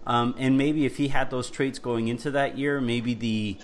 Um, 0.05 0.35
and 0.37 0.57
maybe 0.57 0.85
if 0.85 0.97
he 0.97 1.07
had 1.07 1.29
those 1.29 1.49
traits 1.49 1.79
going 1.79 2.09
into 2.09 2.29
that 2.31 2.57
year, 2.57 2.81
maybe 2.81 3.13
the 3.13 3.57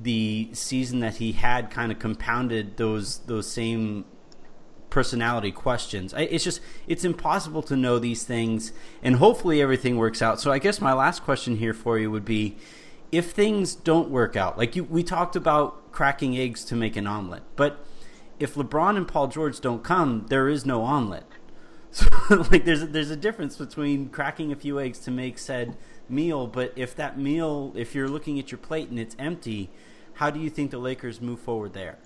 the 0.00 0.48
season 0.52 1.00
that 1.00 1.16
he 1.16 1.32
had 1.32 1.70
kind 1.70 1.92
of 1.92 1.98
compounded 1.98 2.76
those 2.76 3.18
those 3.20 3.50
same 3.50 4.04
personality 4.90 5.50
questions. 5.50 6.14
I, 6.14 6.20
it's 6.22 6.44
just 6.44 6.60
it's 6.86 7.04
impossible 7.04 7.62
to 7.64 7.76
know 7.76 7.98
these 7.98 8.22
things, 8.24 8.72
and 9.02 9.16
hopefully 9.16 9.60
everything 9.60 9.96
works 9.96 10.22
out. 10.22 10.40
So 10.40 10.52
I 10.52 10.58
guess 10.58 10.80
my 10.80 10.92
last 10.92 11.22
question 11.22 11.56
here 11.56 11.74
for 11.74 11.98
you 11.98 12.10
would 12.10 12.24
be, 12.24 12.56
if 13.10 13.32
things 13.32 13.74
don't 13.74 14.08
work 14.08 14.36
out, 14.36 14.56
like 14.56 14.76
you, 14.76 14.84
we 14.84 15.02
talked 15.02 15.36
about 15.36 15.92
cracking 15.92 16.36
eggs 16.36 16.64
to 16.66 16.76
make 16.76 16.96
an 16.96 17.06
omelet, 17.06 17.42
but 17.56 17.84
if 18.38 18.54
LeBron 18.54 18.96
and 18.96 19.06
Paul 19.08 19.28
George 19.28 19.60
don't 19.60 19.82
come, 19.82 20.26
there 20.28 20.48
is 20.48 20.64
no 20.64 20.82
omelet. 20.82 21.24
So 21.94 22.08
like 22.50 22.64
there's 22.64 22.82
a, 22.82 22.86
there's 22.86 23.10
a 23.10 23.16
difference 23.16 23.56
between 23.56 24.08
cracking 24.08 24.50
a 24.50 24.56
few 24.56 24.80
eggs 24.80 24.98
to 25.00 25.12
make 25.12 25.38
said 25.38 25.76
meal, 26.08 26.46
but 26.46 26.72
if 26.76 26.94
that 26.96 27.18
meal, 27.18 27.72
if 27.74 27.94
you're 27.94 28.08
looking 28.08 28.38
at 28.38 28.50
your 28.50 28.58
plate 28.58 28.88
and 28.88 28.98
it's 28.98 29.16
empty, 29.18 29.70
how 30.14 30.30
do 30.30 30.38
you 30.40 30.50
think 30.50 30.70
the 30.70 30.78
Lakers 30.78 31.20
move 31.20 31.40
forward 31.40 31.72
there? 31.72 31.98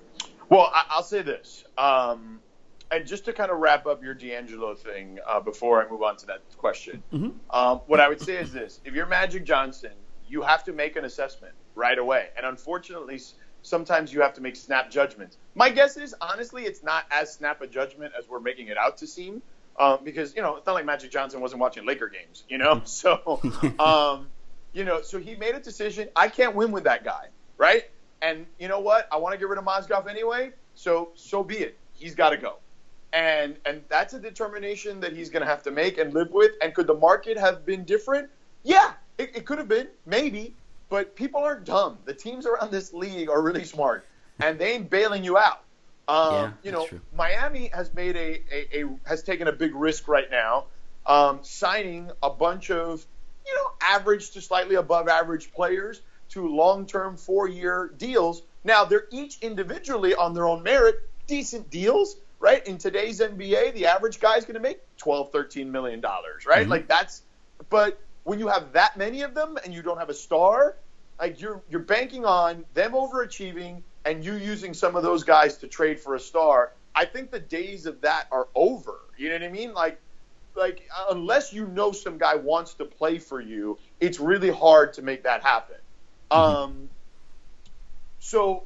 Well, 0.49 0.71
I, 0.73 0.85
I'll 0.91 1.03
say 1.03 1.23
this, 1.23 1.65
um, 1.77 2.41
and 2.91 3.07
just 3.07 3.27
to 3.27 3.33
kind 3.35 3.51
of 3.51 3.59
wrap 3.59 3.87
up 3.87 4.03
your 4.03 4.15
D'Angelo 4.15 4.75
thing 4.75 5.19
uh, 5.27 5.41
before 5.41 5.85
I 5.85 5.91
move 5.91 6.03
on 6.03 6.17
to 6.17 6.27
that 6.27 6.41
question, 6.57 7.03
Mhm. 7.13 7.35
um, 7.51 7.81
what 7.87 8.01
I 8.01 8.09
would 8.09 8.21
say 8.21 8.37
is 8.37 8.51
this: 8.53 8.81
if 8.85 8.95
you're 8.95 9.07
Magic 9.07 9.45
Johnson, 9.45 9.93
you 10.27 10.41
have 10.43 10.65
to 10.65 10.73
make 10.73 10.97
an 10.97 11.05
assessment 11.05 11.53
right 11.75 11.99
away, 11.99 12.29
and 12.37 12.47
unfortunately, 12.47 13.21
sometimes 13.61 14.11
you 14.13 14.23
have 14.23 14.33
to 14.35 14.41
make 14.41 14.57
snap 14.57 14.91
judgments. 14.91 15.37
My 15.55 15.69
guess 15.69 15.99
is, 15.99 16.15
honestly, 16.21 16.65
it's 16.65 16.83
not 16.83 17.05
as 17.11 17.35
snap 17.35 17.61
a 17.61 17.67
judgment 17.67 18.15
as 18.19 18.27
we're 18.29 18.41
making 18.41 18.69
it 18.69 18.79
out 18.79 18.97
to 18.99 19.07
seem, 19.07 19.43
um, 19.79 20.01
because 20.05 20.35
you 20.35 20.43
know 20.43 20.57
it's 20.57 20.67
not 20.67 20.75
like 20.75 20.85
Magic 20.85 21.11
Johnson 21.11 21.41
wasn't 21.41 21.61
watching 21.61 21.87
Laker 21.87 22.09
games, 22.09 22.45
you 22.49 22.59
know. 22.59 22.83
So, 22.87 23.41
um, 23.79 24.29
you 24.73 24.85
know, 24.85 25.03
so 25.03 25.19
he 25.19 25.37
made 25.37 25.55
a 25.55 25.61
decision. 25.61 26.09
I 26.17 26.29
can't 26.29 26.55
win 26.55 26.73
with 26.73 26.85
that 26.85 27.05
guy, 27.05 27.29
right? 27.57 27.85
And 28.21 28.47
you 28.59 28.69
know 28.69 28.81
what? 28.81 29.07
I 29.13 29.17
want 29.19 29.35
to 29.35 29.39
get 29.39 29.49
rid 29.49 29.59
of 29.59 29.65
Mozgov 29.65 30.09
anyway. 30.09 30.51
So 30.75 31.11
so 31.15 31.45
be 31.45 31.59
it. 31.59 31.79
He's 31.95 32.15
got 32.15 32.31
to 32.31 32.37
go. 32.37 32.57
And 33.13 33.57
and 33.65 33.83
that's 33.89 34.15
a 34.15 34.19
determination 34.19 35.01
that 35.01 35.15
he's 35.15 35.31
going 35.31 35.43
to 35.43 35.49
have 35.49 35.63
to 35.65 35.71
make 35.71 35.99
and 35.99 36.13
live 36.13 36.31
with. 36.33 36.53
And 36.61 36.75
could 36.75 36.87
the 36.87 36.95
market 36.95 37.39
have 37.39 37.65
been 37.65 37.85
different? 37.85 38.31
Yeah, 38.65 38.93
it, 39.17 39.37
it 39.37 39.47
could 39.47 39.59
have 39.59 39.69
been, 39.69 39.89
maybe. 40.07 40.55
But 40.89 41.15
people 41.15 41.43
aren't 41.43 41.65
dumb. 41.65 41.99
The 42.05 42.15
teams 42.15 42.47
around 42.47 42.71
this 42.71 42.93
league 42.93 43.29
are 43.29 43.43
really 43.43 43.65
smart, 43.65 44.07
and 44.41 44.59
they 44.59 44.73
ain't 44.73 44.91
bailing 44.91 45.23
you 45.23 45.37
out. 45.37 45.63
Um, 46.09 46.35
Yeah, 46.35 46.51
you 46.63 46.73
know, 46.73 46.87
true. 46.87 47.01
Miami 47.15 47.71
has 47.73 47.93
made 47.93 48.17
a, 48.17 48.41
a, 48.53 48.83
a 48.83 48.99
has 49.07 49.23
taken 49.23 49.47
a 49.47 49.53
big 49.53 49.75
risk 49.75 50.09
right 50.09 50.31
now, 50.31 50.67
um, 51.07 51.41
signing 51.43 52.11
a 52.23 52.31
bunch 52.31 52.71
of 52.71 53.05
you 53.47 53.55
know 53.55 53.71
average 53.83 54.31
to 54.33 54.41
slightly 54.41 54.77
above 54.77 55.09
average 55.09 55.53
players 55.53 56.01
to 56.31 56.49
long-term 56.49 57.17
four-year 57.17 57.93
deals. 57.97 58.43
Now 58.65 58.85
they're 58.85 59.07
each 59.13 59.39
individually 59.41 60.15
on 60.15 60.35
their 60.35 60.47
own 60.47 60.63
merit 60.63 60.97
decent 61.27 61.71
deals, 61.71 62.17
right? 62.41 62.67
In 62.67 62.79
today's 62.79 63.21
NBA, 63.21 63.75
the 63.75 63.87
average 63.87 64.19
guy 64.19 64.37
is 64.37 64.45
going 64.45 64.55
to 64.55 64.61
make 64.61 64.79
12, 64.97 65.31
13 65.31 65.71
million 65.71 66.01
dollars, 66.01 66.47
right? 66.47 66.67
Mhm. 66.67 66.71
Like 66.71 66.89
that's 66.89 67.23
but 67.69 68.01
when 68.25 68.39
you 68.39 68.49
have 68.49 68.73
that 68.73 68.97
many 68.97 69.23
of 69.23 69.35
them 69.35 69.59
and 69.65 69.75
you 69.75 69.83
don't 69.83 69.99
have 69.99 70.11
a 70.11 70.15
star, 70.15 70.77
like 71.21 71.41
you're 71.41 71.63
you're 71.69 71.81
banking 71.81 72.25
on 72.25 72.65
them 72.75 72.93
overachieving 72.93 73.83
and 74.09 74.25
you 74.25 74.35
using 74.35 74.73
some 74.73 74.97
of 74.97 75.03
those 75.03 75.23
guys 75.23 75.59
to 75.59 75.69
trade 75.69 76.01
for 76.01 76.15
a 76.15 76.21
star. 76.21 76.73
I 76.95 77.05
think 77.05 77.31
the 77.31 77.41
days 77.41 77.85
of 77.85 78.01
that 78.01 78.27
are 78.33 78.49
over. 78.55 78.99
You 79.19 79.29
know 79.29 79.35
what 79.35 79.43
I 79.45 79.49
mean? 79.51 79.75
Like 79.75 80.01
like 80.57 80.89
unless 81.11 81.53
you 81.53 81.67
know 81.67 81.93
some 81.93 82.19
guy 82.19 82.35
wants 82.35 82.75
to 82.75 82.85
play 82.85 83.19
for 83.19 83.41
you, 83.41 83.79
it's 84.01 84.19
really 84.19 84.51
hard 84.51 84.95
to 84.95 85.03
make 85.03 85.25
that 85.25 85.43
happen. 85.43 85.77
Um 86.31 86.89
so 88.19 88.65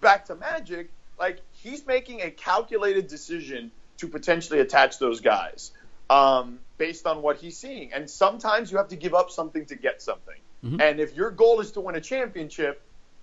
back 0.00 0.26
to 0.26 0.36
Magic, 0.36 0.90
like 1.18 1.40
he's 1.50 1.84
making 1.86 2.22
a 2.22 2.30
calculated 2.30 3.08
decision 3.08 3.70
to 3.98 4.06
potentially 4.06 4.60
attach 4.60 4.98
those 4.98 5.20
guys 5.20 5.72
um, 6.08 6.60
based 6.78 7.06
on 7.06 7.20
what 7.20 7.36
he's 7.36 7.58
seeing. 7.58 7.92
And 7.92 8.08
sometimes 8.08 8.70
you 8.70 8.78
have 8.78 8.88
to 8.88 8.96
give 8.96 9.12
up 9.12 9.30
something 9.30 9.66
to 9.66 9.74
get 9.74 10.00
something. 10.00 10.36
Mhm. 10.64 10.80
And 10.80 11.00
if 11.00 11.14
your 11.14 11.30
goal 11.30 11.60
is 11.60 11.72
to 11.72 11.80
win 11.80 11.96
a 11.96 12.00
championship 12.00 12.80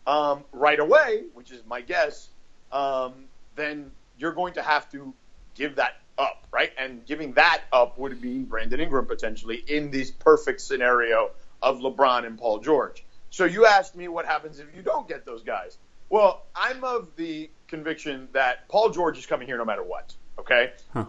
um, 0.08 0.44
right 0.52 0.80
away, 0.80 1.24
which 1.34 1.52
is 1.52 1.62
my 1.68 1.82
guess, 1.82 2.30
um, 2.72 3.14
then 3.56 3.92
you're 4.18 4.34
going 4.34 4.54
to 4.54 4.62
have 4.62 4.90
to 4.92 5.14
give 5.56 5.76
that 5.76 5.98
up, 6.18 6.46
right? 6.52 6.72
And 6.78 7.06
giving 7.06 7.34
that 7.34 7.62
up 7.72 7.98
would 7.98 8.22
be 8.22 8.40
Brandon 8.40 8.80
Ingram 8.80 9.06
potentially 9.06 9.64
in 9.68 9.92
this 9.92 10.12
perfect 10.12 10.62
scenario 10.62 11.32
of 11.62 11.80
LeBron 11.80 12.26
and 12.26 12.38
Paul 12.38 12.60
George. 12.60 13.04
So 13.30 13.46
you 13.46 13.66
asked 13.66 13.96
me 13.96 14.08
what 14.08 14.26
happens 14.26 14.60
if 14.60 14.68
you 14.76 14.82
don't 14.82 15.08
get 15.08 15.26
those 15.26 15.44
guys. 15.44 15.78
Well, 16.10 16.44
I'm 16.56 16.84
of 16.84 17.16
the 17.16 17.50
conviction 17.68 18.30
that 18.34 18.68
Paul 18.70 18.92
George 18.92 19.18
is 19.18 19.26
coming 19.26 19.48
here 19.48 19.58
no 19.58 19.66
matter 19.66 19.84
what. 19.84 20.14
Okay. 20.40 20.72
Huh. 20.94 21.06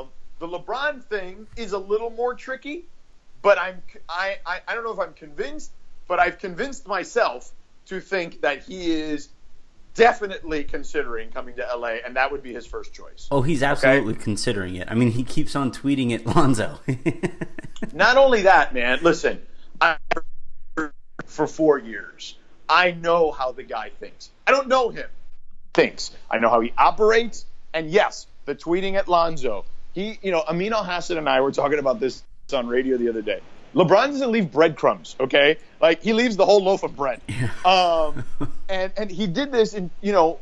Um, 0.00 0.08
the 0.40 0.48
LeBron 0.48 1.04
thing 1.04 1.46
is 1.56 1.72
a 1.72 1.78
little 1.78 2.10
more 2.10 2.34
tricky, 2.34 2.86
but 3.42 3.58
I'm 3.58 3.82
I, 4.08 4.38
I 4.44 4.60
I 4.66 4.74
don't 4.74 4.84
know 4.84 4.92
if 4.92 4.98
I'm 4.98 5.14
convinced, 5.14 5.70
but 6.08 6.18
I've 6.18 6.38
convinced 6.38 6.86
myself 6.88 7.52
to 7.90 8.00
think 8.00 8.42
that 8.42 8.62
he 8.62 8.92
is 8.92 9.30
definitely 9.94 10.62
considering 10.62 11.30
coming 11.30 11.56
to 11.56 11.66
LA, 11.76 11.96
and 12.04 12.14
that 12.14 12.30
would 12.30 12.42
be 12.42 12.54
his 12.54 12.64
first 12.64 12.94
choice. 12.94 13.26
Oh, 13.32 13.42
he's 13.42 13.64
absolutely 13.64 14.14
considering 14.14 14.76
it. 14.76 14.88
I 14.88 14.94
mean, 14.94 15.10
he 15.10 15.24
keeps 15.24 15.56
on 15.56 15.72
tweeting 15.72 16.12
it, 16.12 16.24
Lonzo. 16.36 16.78
Not 17.92 18.16
only 18.16 18.42
that, 18.42 18.72
man. 18.72 19.00
Listen, 19.02 19.42
I 19.80 19.96
for 21.26 21.46
four 21.48 21.78
years. 21.78 22.36
I 22.68 22.92
know 22.92 23.32
how 23.32 23.50
the 23.50 23.64
guy 23.64 23.90
thinks. 23.98 24.30
I 24.46 24.52
don't 24.52 24.68
know 24.68 24.90
him. 24.90 25.08
Thinks. 25.74 26.12
I 26.30 26.38
know 26.38 26.48
how 26.48 26.60
he 26.60 26.72
operates. 26.78 27.44
And 27.74 27.90
yes, 27.90 28.28
the 28.44 28.54
tweeting 28.54 28.94
at 28.94 29.08
Lonzo. 29.08 29.64
He, 29.92 30.20
you 30.22 30.30
know, 30.30 30.44
Amin 30.48 30.70
Elhassan 30.70 31.18
and 31.18 31.28
I 31.28 31.40
were 31.40 31.50
talking 31.50 31.80
about 31.80 31.98
this 31.98 32.22
on 32.52 32.68
radio 32.68 32.96
the 32.96 33.08
other 33.08 33.22
day. 33.22 33.40
LeBron 33.74 34.08
doesn't 34.08 34.32
leave 34.32 34.50
breadcrumbs, 34.50 35.16
okay? 35.20 35.58
Like 35.80 36.02
he 36.02 36.12
leaves 36.12 36.36
the 36.36 36.44
whole 36.44 36.62
loaf 36.62 36.82
of 36.82 36.96
bread. 36.96 37.20
Um, 37.64 38.24
and 38.68 38.92
and 38.96 39.10
he 39.10 39.26
did 39.26 39.52
this 39.52 39.74
in 39.74 39.90
you 40.00 40.12
know 40.12 40.38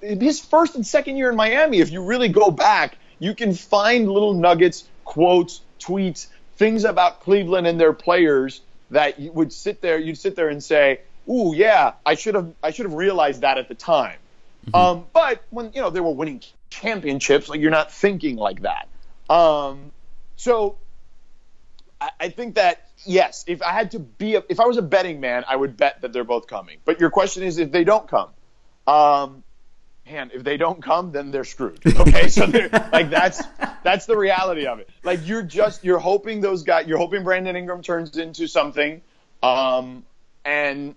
his 0.00 0.40
first 0.40 0.74
and 0.74 0.86
second 0.86 1.16
year 1.16 1.30
in 1.30 1.36
Miami. 1.36 1.78
If 1.78 1.90
you 1.90 2.04
really 2.04 2.28
go 2.28 2.50
back, 2.50 2.96
you 3.18 3.34
can 3.34 3.54
find 3.54 4.10
little 4.10 4.34
nuggets, 4.34 4.84
quotes, 5.04 5.60
tweets, 5.78 6.26
things 6.56 6.84
about 6.84 7.20
Cleveland 7.20 7.66
and 7.66 7.78
their 7.78 7.92
players 7.92 8.60
that 8.90 9.18
you 9.18 9.32
would 9.32 9.52
sit 9.52 9.80
there, 9.80 9.98
you'd 9.98 10.18
sit 10.18 10.36
there 10.36 10.48
and 10.48 10.62
say, 10.62 11.00
"Ooh, 11.28 11.52
yeah, 11.54 11.94
I 12.04 12.14
should 12.14 12.34
have, 12.34 12.52
I 12.62 12.70
should 12.70 12.86
have 12.86 12.94
realized 12.94 13.42
that 13.42 13.58
at 13.58 13.68
the 13.68 13.74
time." 13.74 14.18
Mm-hmm. 14.66 14.74
Um, 14.74 15.06
but 15.12 15.42
when 15.50 15.72
you 15.74 15.80
know 15.80 15.90
they 15.90 16.00
were 16.00 16.10
winning 16.10 16.42
championships, 16.70 17.48
like 17.48 17.60
you're 17.60 17.70
not 17.70 17.92
thinking 17.92 18.36
like 18.36 18.62
that. 18.62 18.88
Um, 19.28 19.92
so 20.36 20.76
I, 22.20 22.28
think 22.28 22.56
that 22.56 22.88
yes, 23.04 23.44
if 23.46 23.62
I 23.62 23.72
had 23.72 23.92
to 23.92 23.98
be, 23.98 24.34
a, 24.34 24.42
if 24.48 24.60
I 24.60 24.66
was 24.66 24.76
a 24.76 24.82
betting 24.82 25.20
man, 25.20 25.44
I 25.48 25.56
would 25.56 25.76
bet 25.76 26.02
that 26.02 26.12
they're 26.12 26.24
both 26.24 26.46
coming. 26.46 26.78
But 26.84 27.00
your 27.00 27.10
question 27.10 27.42
is, 27.42 27.58
if 27.58 27.72
they 27.72 27.84
don't 27.84 28.08
come, 28.08 28.30
um, 28.86 29.42
man, 30.06 30.30
if 30.32 30.44
they 30.44 30.56
don't 30.56 30.82
come, 30.82 31.12
then 31.12 31.30
they're 31.30 31.44
screwed. 31.44 31.80
Okay, 31.96 32.28
so 32.28 32.46
they're, 32.46 32.68
like 32.92 33.10
that's 33.10 33.42
that's 33.82 34.06
the 34.06 34.16
reality 34.16 34.66
of 34.66 34.78
it. 34.78 34.88
Like 35.02 35.26
you're 35.26 35.42
just 35.42 35.84
you're 35.84 35.98
hoping 35.98 36.40
those 36.40 36.62
guys, 36.62 36.86
you're 36.86 36.98
hoping 36.98 37.24
Brandon 37.24 37.56
Ingram 37.56 37.82
turns 37.82 38.16
into 38.16 38.46
something, 38.46 39.02
um, 39.42 40.04
and 40.44 40.94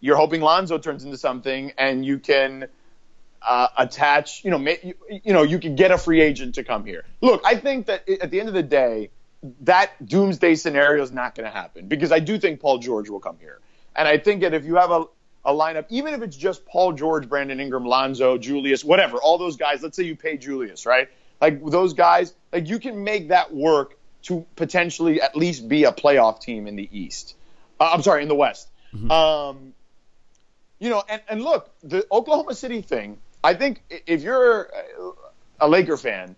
you're 0.00 0.16
hoping 0.16 0.40
Lonzo 0.40 0.78
turns 0.78 1.04
into 1.04 1.18
something, 1.18 1.72
and 1.78 2.04
you 2.04 2.18
can. 2.18 2.66
Uh, 3.42 3.68
attach, 3.78 4.44
you 4.44 4.50
know, 4.50 4.58
you, 4.58 4.92
you 5.08 5.32
know, 5.32 5.42
you 5.42 5.58
can 5.58 5.74
get 5.74 5.90
a 5.90 5.96
free 5.96 6.20
agent 6.20 6.56
to 6.56 6.62
come 6.62 6.84
here. 6.84 7.06
Look, 7.22 7.40
I 7.42 7.54
think 7.54 7.86
that 7.86 8.06
at 8.06 8.30
the 8.30 8.38
end 8.38 8.50
of 8.50 8.54
the 8.54 8.62
day, 8.62 9.08
that 9.62 9.92
doomsday 10.06 10.54
scenario 10.54 11.02
is 11.02 11.12
not 11.12 11.34
going 11.34 11.50
to 11.50 11.56
happen 11.56 11.86
because 11.86 12.12
I 12.12 12.18
do 12.18 12.38
think 12.38 12.60
Paul 12.60 12.78
George 12.78 13.08
will 13.08 13.20
come 13.20 13.36
here. 13.40 13.60
And 13.96 14.06
I 14.06 14.18
think 14.18 14.42
that 14.42 14.54
if 14.54 14.64
you 14.64 14.76
have 14.76 14.90
a, 14.90 15.04
a 15.44 15.52
lineup, 15.52 15.86
even 15.88 16.14
if 16.14 16.22
it's 16.22 16.36
just 16.36 16.64
Paul 16.66 16.92
George, 16.92 17.28
Brandon 17.28 17.58
Ingram, 17.58 17.84
Lonzo, 17.84 18.38
Julius, 18.38 18.84
whatever, 18.84 19.16
all 19.18 19.38
those 19.38 19.56
guys, 19.56 19.82
let's 19.82 19.96
say 19.96 20.04
you 20.04 20.16
pay 20.16 20.36
Julius, 20.36 20.84
right? 20.86 21.08
Like 21.40 21.64
those 21.64 21.94
guys, 21.94 22.34
like 22.52 22.68
you 22.68 22.78
can 22.78 23.02
make 23.02 23.28
that 23.28 23.52
work 23.52 23.96
to 24.22 24.46
potentially 24.56 25.22
at 25.22 25.34
least 25.34 25.68
be 25.68 25.84
a 25.84 25.92
playoff 25.92 26.40
team 26.40 26.66
in 26.66 26.76
the 26.76 26.88
East. 26.92 27.34
Uh, 27.78 27.90
I'm 27.92 28.02
sorry, 28.02 28.22
in 28.22 28.28
the 28.28 28.34
West. 28.34 28.68
Mm-hmm. 28.94 29.10
Um, 29.10 29.74
you 30.78 30.90
know, 30.90 31.02
and, 31.08 31.22
and 31.28 31.42
look, 31.42 31.70
the 31.82 32.06
Oklahoma 32.12 32.54
City 32.54 32.82
thing, 32.82 33.18
I 33.42 33.54
think 33.54 33.82
if 34.06 34.22
you're 34.22 34.70
a 35.58 35.68
Laker 35.68 35.96
fan, 35.96 36.36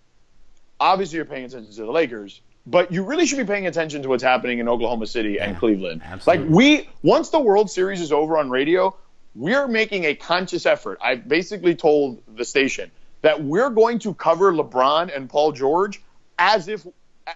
obviously 0.79 1.17
you're 1.17 1.25
paying 1.25 1.45
attention 1.45 1.73
to 1.73 1.83
the 1.83 1.91
Lakers 1.91 2.41
but 2.67 2.93
you 2.93 3.05
really 3.05 3.27
should 3.27 3.39
be 3.39 3.45
paying 3.45 3.67
attention 3.67 4.03
to 4.03 4.09
what's 4.09 4.23
happening 4.23 4.59
in 4.59 4.69
Oklahoma 4.69 5.07
City 5.07 5.41
and 5.41 5.57
Cleveland. 5.59 6.03
Absolutely. 6.05 6.45
Like 6.45 6.55
we 6.55 6.89
once 7.03 7.31
the 7.31 7.41
World 7.41 7.71
Series 7.71 8.01
is 8.01 8.13
over 8.13 8.39
on 8.39 8.51
radio, 8.51 8.97
we're 9.35 9.69
making 9.69 10.05
a 10.05 10.15
conscious 10.15 10.67
effort. 10.67 10.99
I 11.03 11.17
basically 11.17 11.75
told 11.75 12.23
the 12.37 12.45
station 12.45 12.91
that 13.23 13.43
we're 13.43 13.71
going 13.71 14.01
to 14.01 14.15
cover 14.15 14.53
LeBron 14.53 15.15
and 15.15 15.29
Paul 15.29 15.53
George 15.53 16.03
as 16.39 16.69
if 16.69 16.87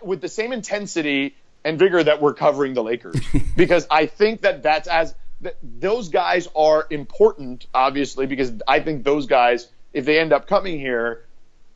with 0.03 0.21
the 0.21 0.29
same 0.29 0.53
intensity 0.53 1.37
and 1.65 1.79
vigor 1.79 2.03
that 2.03 2.21
we're 2.21 2.35
covering 2.35 2.75
the 2.75 2.83
Lakers 2.83 3.17
because 3.57 3.87
I 3.91 4.07
think 4.07 4.43
that 4.43 4.62
that's 4.62 4.89
as 4.89 5.15
that 5.41 5.57
those 5.62 6.09
guys 6.09 6.49
are 6.57 6.87
important 6.91 7.67
obviously 7.75 8.27
because 8.27 8.53
I 8.67 8.81
think 8.81 9.05
those 9.05 9.27
guys 9.27 9.69
if 9.93 10.05
they 10.05 10.19
end 10.19 10.33
up 10.33 10.47
coming 10.47 10.79
here 10.79 11.25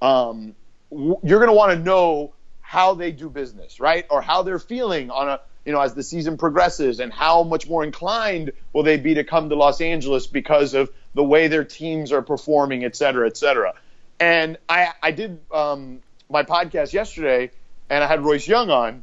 um, 0.03 0.55
you're 0.91 1.39
going 1.39 1.49
to 1.49 1.53
want 1.53 1.73
to 1.73 1.79
know 1.79 2.35
how 2.71 2.95
they 2.95 3.11
do 3.11 3.29
business, 3.29 3.81
right? 3.81 4.07
Or 4.11 4.23
how 4.23 4.45
they're 4.45 4.61
feeling 4.61 5.11
on 5.11 5.29
a, 5.29 5.41
you 5.65 5.73
know, 5.73 5.81
as 5.81 5.93
the 5.95 6.05
season 6.05 6.37
progresses 6.37 7.01
and 7.01 7.13
how 7.13 7.43
much 7.43 7.69
more 7.69 7.83
inclined 7.83 8.53
will 8.73 8.85
they 8.85 8.97
be 8.97 9.15
to 9.15 9.25
come 9.25 9.49
to 9.49 9.57
Los 9.57 9.81
Angeles 9.81 10.29
because 10.29 10.75
of 10.75 10.89
the 11.13 11.25
way 11.25 11.49
their 11.49 11.65
teams 11.65 12.13
are 12.13 12.23
performing, 12.23 12.85
et 12.85 12.95
cetera, 12.95 13.27
et 13.27 13.37
cetera. 13.37 13.75
And 14.21 14.57
I, 14.69 14.93
I 15.03 15.11
did 15.11 15.41
um, 15.51 15.99
my 16.29 16.45
podcast 16.45 16.93
yesterday 16.93 17.51
and 17.89 18.05
I 18.05 18.07
had 18.07 18.23
Royce 18.23 18.47
Young 18.47 18.71
on. 18.71 19.03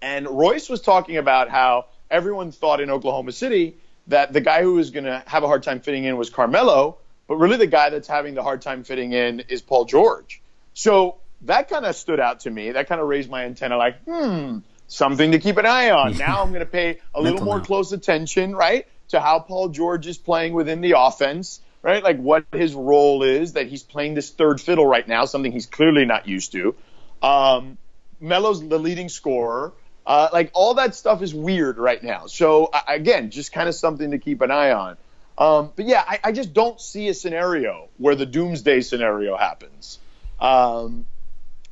And 0.00 0.28
Royce 0.28 0.68
was 0.68 0.80
talking 0.80 1.16
about 1.16 1.48
how 1.48 1.86
everyone 2.08 2.52
thought 2.52 2.80
in 2.80 2.88
Oklahoma 2.88 3.32
City 3.32 3.78
that 4.06 4.32
the 4.32 4.40
guy 4.40 4.62
who 4.62 4.74
was 4.74 4.90
going 4.90 5.06
to 5.06 5.24
have 5.26 5.42
a 5.42 5.48
hard 5.48 5.64
time 5.64 5.80
fitting 5.80 6.04
in 6.04 6.16
was 6.16 6.30
Carmelo, 6.30 6.98
but 7.26 7.34
really 7.34 7.56
the 7.56 7.66
guy 7.66 7.90
that's 7.90 8.06
having 8.06 8.34
the 8.34 8.44
hard 8.44 8.62
time 8.62 8.84
fitting 8.84 9.12
in 9.12 9.40
is 9.48 9.60
Paul 9.60 9.86
George. 9.86 10.40
So 10.72 11.16
that 11.42 11.68
kind 11.68 11.84
of 11.84 11.96
stood 11.96 12.20
out 12.20 12.40
to 12.40 12.50
me. 12.50 12.72
That 12.72 12.88
kind 12.88 13.00
of 13.00 13.08
raised 13.08 13.30
my 13.30 13.44
antenna, 13.44 13.76
like, 13.76 14.02
hmm, 14.04 14.58
something 14.86 15.32
to 15.32 15.38
keep 15.38 15.56
an 15.56 15.66
eye 15.66 15.90
on. 15.90 16.16
Now 16.18 16.42
I'm 16.42 16.48
going 16.48 16.60
to 16.60 16.66
pay 16.66 16.98
a 17.14 17.20
little 17.20 17.44
more 17.44 17.60
close 17.60 17.92
attention, 17.92 18.54
right, 18.54 18.86
to 19.08 19.20
how 19.20 19.38
Paul 19.40 19.68
George 19.68 20.06
is 20.06 20.18
playing 20.18 20.52
within 20.52 20.80
the 20.80 20.94
offense, 20.98 21.60
right? 21.82 22.02
Like 22.02 22.18
what 22.18 22.44
his 22.52 22.74
role 22.74 23.22
is, 23.22 23.54
that 23.54 23.68
he's 23.68 23.82
playing 23.82 24.14
this 24.14 24.30
third 24.30 24.60
fiddle 24.60 24.86
right 24.86 25.06
now, 25.06 25.24
something 25.24 25.52
he's 25.52 25.66
clearly 25.66 26.04
not 26.04 26.28
used 26.28 26.52
to. 26.52 26.74
Um, 27.22 27.78
Melo's 28.20 28.66
the 28.66 28.78
leading 28.78 29.08
scorer. 29.08 29.72
Uh, 30.06 30.28
like 30.32 30.50
all 30.54 30.74
that 30.74 30.94
stuff 30.94 31.22
is 31.22 31.34
weird 31.34 31.78
right 31.78 32.02
now. 32.02 32.26
So 32.26 32.70
again, 32.88 33.30
just 33.30 33.52
kind 33.52 33.68
of 33.68 33.74
something 33.74 34.10
to 34.10 34.18
keep 34.18 34.40
an 34.40 34.50
eye 34.50 34.72
on. 34.72 34.96
Um, 35.38 35.72
but 35.74 35.86
yeah, 35.86 36.02
I, 36.06 36.18
I, 36.24 36.32
just 36.32 36.52
don't 36.52 36.78
see 36.78 37.08
a 37.08 37.14
scenario 37.14 37.88
where 37.96 38.14
the 38.14 38.26
doomsday 38.26 38.82
scenario 38.82 39.38
happens. 39.38 39.98
Um, 40.38 41.06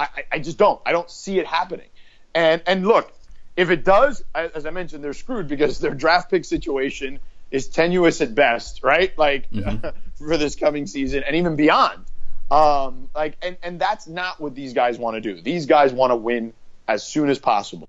I, 0.01 0.09
I 0.33 0.39
just 0.39 0.59
don't. 0.59 0.81
I 0.87 0.93
don't 0.93 1.11
see 1.11 1.39
it 1.39 1.47
happening. 1.47 1.89
And 2.35 2.63
and 2.67 2.87
look, 2.87 3.13
if 3.57 3.71
it 3.71 3.85
does, 3.85 4.23
as 4.35 4.67
I 4.67 4.71
mentioned, 4.71 5.03
they're 5.03 5.13
screwed 5.13 5.49
because 5.49 5.79
their 5.79 5.95
draft 5.95 6.31
pick 6.31 6.45
situation 6.45 7.19
is 7.51 7.69
tenuous 7.69 8.21
at 8.21 8.35
best, 8.35 8.83
right? 8.83 9.17
Like 9.19 9.51
mm-hmm. 9.51 9.89
for 10.19 10.37
this 10.37 10.55
coming 10.55 10.87
season 10.87 11.25
and 11.25 11.37
even 11.37 11.57
beyond. 11.57 12.05
Um, 12.51 13.11
like 13.15 13.37
and 13.43 13.57
and 13.63 13.81
that's 13.81 14.07
not 14.07 14.41
what 14.41 14.55
these 14.55 14.73
guys 14.73 14.99
want 14.99 15.17
to 15.17 15.21
do. 15.21 15.41
These 15.41 15.67
guys 15.67 15.93
want 15.93 16.13
to 16.13 16.17
win 16.17 16.53
as 16.87 17.07
soon 17.07 17.29
as 17.29 17.39
possible. 17.39 17.89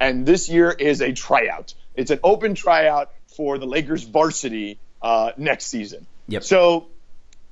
And 0.00 0.26
this 0.26 0.48
year 0.48 0.70
is 0.70 1.00
a 1.00 1.12
tryout. 1.12 1.74
It's 1.94 2.10
an 2.10 2.18
open 2.24 2.54
tryout 2.54 3.12
for 3.36 3.58
the 3.58 3.66
Lakers 3.66 4.02
varsity 4.02 4.78
uh, 5.02 5.32
next 5.36 5.66
season. 5.66 6.06
Yep. 6.28 6.44
So, 6.44 6.86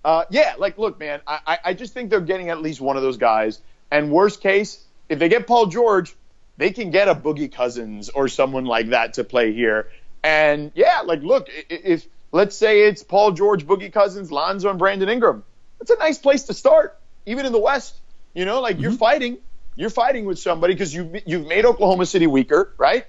uh, 0.05 0.25
yeah, 0.31 0.55
like, 0.59 0.79
look, 0.79 0.99
man, 0.99 1.21
I, 1.27 1.59
I 1.65 1.75
just 1.75 1.95
think 1.95 2.11
they're 2.11 2.21
getting 2.21 2.49
at 2.49 2.61
least 2.61 2.81
one 2.81 2.97
of 2.97 3.03
those 3.03 3.19
guys. 3.19 3.61
And 3.93 4.11
worst 4.11 4.41
case, 4.41 4.83
if 5.11 5.19
they 5.19 5.29
get 5.29 5.47
Paul 5.47 5.67
George, 5.67 6.15
they 6.57 6.71
can 6.71 6.91
get 6.91 7.09
a 7.09 7.15
Boogie 7.15 7.53
Cousins 7.53 8.09
or 8.09 8.27
someone 8.27 8.65
like 8.65 8.89
that 8.89 9.15
to 9.15 9.25
play 9.25 9.53
here. 9.53 9.91
And 10.25 10.73
yeah, 10.75 11.03
like 11.03 11.21
look, 11.21 11.49
if 11.69 12.07
let's 12.33 12.57
say 12.57 12.85
it's 12.85 13.03
Paul 13.03 13.33
George, 13.33 13.67
Boogie 13.67 13.93
Cousins, 13.93 14.33
Lonzo, 14.33 14.71
and 14.71 14.79
Brandon 14.79 15.11
Ingram, 15.11 15.45
that's 15.79 15.91
a 15.91 15.99
nice 15.99 16.17
place 16.17 16.45
to 16.45 16.55
start, 16.55 16.99
even 17.27 17.45
in 17.45 17.53
the 17.53 17.59
West. 17.59 17.95
You 18.33 18.47
know, 18.47 18.63
like 18.63 18.77
mm-hmm. 18.77 18.85
you're 18.85 18.93
fighting, 18.93 19.37
you're 19.77 19.91
fighting 19.91 20.25
with 20.25 20.39
somebody 20.39 20.73
because 20.73 20.95
you 20.95 21.21
you've 21.27 21.47
made 21.47 21.67
Oklahoma 21.67 22.07
City 22.07 22.27
weaker, 22.27 22.73
right? 22.79 23.05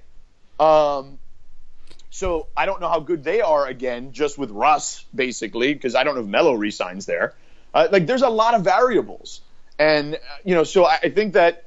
Um, 0.60 1.18
so 2.10 2.48
I 2.58 2.66
don't 2.66 2.82
know 2.82 2.90
how 2.90 3.00
good 3.00 3.24
they 3.24 3.40
are 3.40 3.66
again, 3.66 4.12
just 4.12 4.38
with 4.38 4.52
Russ 4.52 5.06
basically, 5.16 5.74
because 5.74 5.96
I 5.96 6.04
don't 6.04 6.16
know 6.16 6.22
if 6.22 6.28
Melo 6.28 6.54
resigns 6.56 7.06
there. 7.06 7.36
Uh, 7.74 7.88
like 7.90 8.06
there's 8.06 8.22
a 8.22 8.30
lot 8.30 8.54
of 8.54 8.66
variables. 8.66 9.40
And, 9.80 10.20
you 10.44 10.56
know, 10.56 10.64
so 10.64 10.86
I 10.86 11.10
think 11.10 11.34
that 11.34 11.66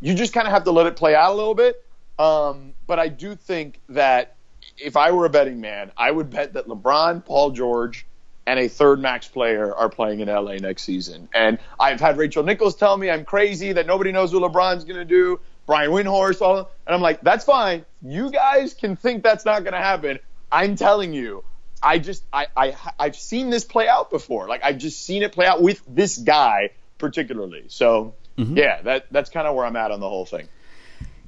you 0.00 0.14
just 0.14 0.32
kind 0.32 0.46
of 0.46 0.52
have 0.52 0.64
to 0.64 0.70
let 0.70 0.86
it 0.86 0.96
play 0.96 1.14
out 1.14 1.32
a 1.32 1.34
little 1.34 1.54
bit. 1.54 1.84
Um, 2.18 2.74
but 2.86 2.98
I 2.98 3.08
do 3.08 3.34
think 3.34 3.80
that 3.90 4.36
if 4.76 4.96
I 4.96 5.10
were 5.12 5.26
a 5.26 5.30
betting 5.30 5.60
man, 5.60 5.92
I 5.96 6.10
would 6.10 6.30
bet 6.30 6.54
that 6.54 6.66
LeBron, 6.66 7.24
Paul 7.24 7.50
George, 7.50 8.06
and 8.46 8.58
a 8.58 8.68
third 8.68 9.00
max 9.00 9.28
player 9.28 9.74
are 9.74 9.88
playing 9.88 10.20
in 10.20 10.28
LA 10.28 10.54
next 10.54 10.82
season. 10.82 11.28
And 11.34 11.58
I've 11.78 12.00
had 12.00 12.16
Rachel 12.16 12.42
Nichols 12.42 12.76
tell 12.76 12.96
me 12.96 13.10
I'm 13.10 13.24
crazy 13.24 13.72
that 13.74 13.86
nobody 13.86 14.10
knows 14.10 14.32
what 14.32 14.50
LeBron's 14.50 14.84
going 14.84 14.96
to 14.96 15.04
do. 15.04 15.38
Brian 15.66 15.90
Windhorst, 15.90 16.40
all, 16.40 16.58
and 16.58 16.94
I'm 16.94 17.02
like, 17.02 17.20
that's 17.20 17.44
fine. 17.44 17.84
You 18.00 18.30
guys 18.30 18.72
can 18.72 18.96
think 18.96 19.22
that's 19.22 19.44
not 19.44 19.64
going 19.64 19.74
to 19.74 19.80
happen. 19.80 20.18
I'm 20.50 20.76
telling 20.76 21.12
you, 21.12 21.44
I 21.82 21.98
just 21.98 22.24
I, 22.32 22.46
I 22.56 22.74
I've 22.98 23.16
seen 23.16 23.50
this 23.50 23.64
play 23.64 23.86
out 23.86 24.10
before. 24.10 24.48
Like 24.48 24.64
I've 24.64 24.78
just 24.78 25.04
seen 25.04 25.22
it 25.22 25.32
play 25.32 25.46
out 25.46 25.60
with 25.60 25.82
this 25.86 26.16
guy 26.16 26.70
particularly. 26.98 27.64
So 27.68 28.14
mm-hmm. 28.36 28.56
yeah, 28.56 28.82
that 28.82 29.06
that's 29.10 29.30
kind 29.30 29.46
of 29.46 29.54
where 29.54 29.64
I'm 29.64 29.76
at 29.76 29.90
on 29.90 30.00
the 30.00 30.08
whole 30.08 30.26
thing. 30.26 30.48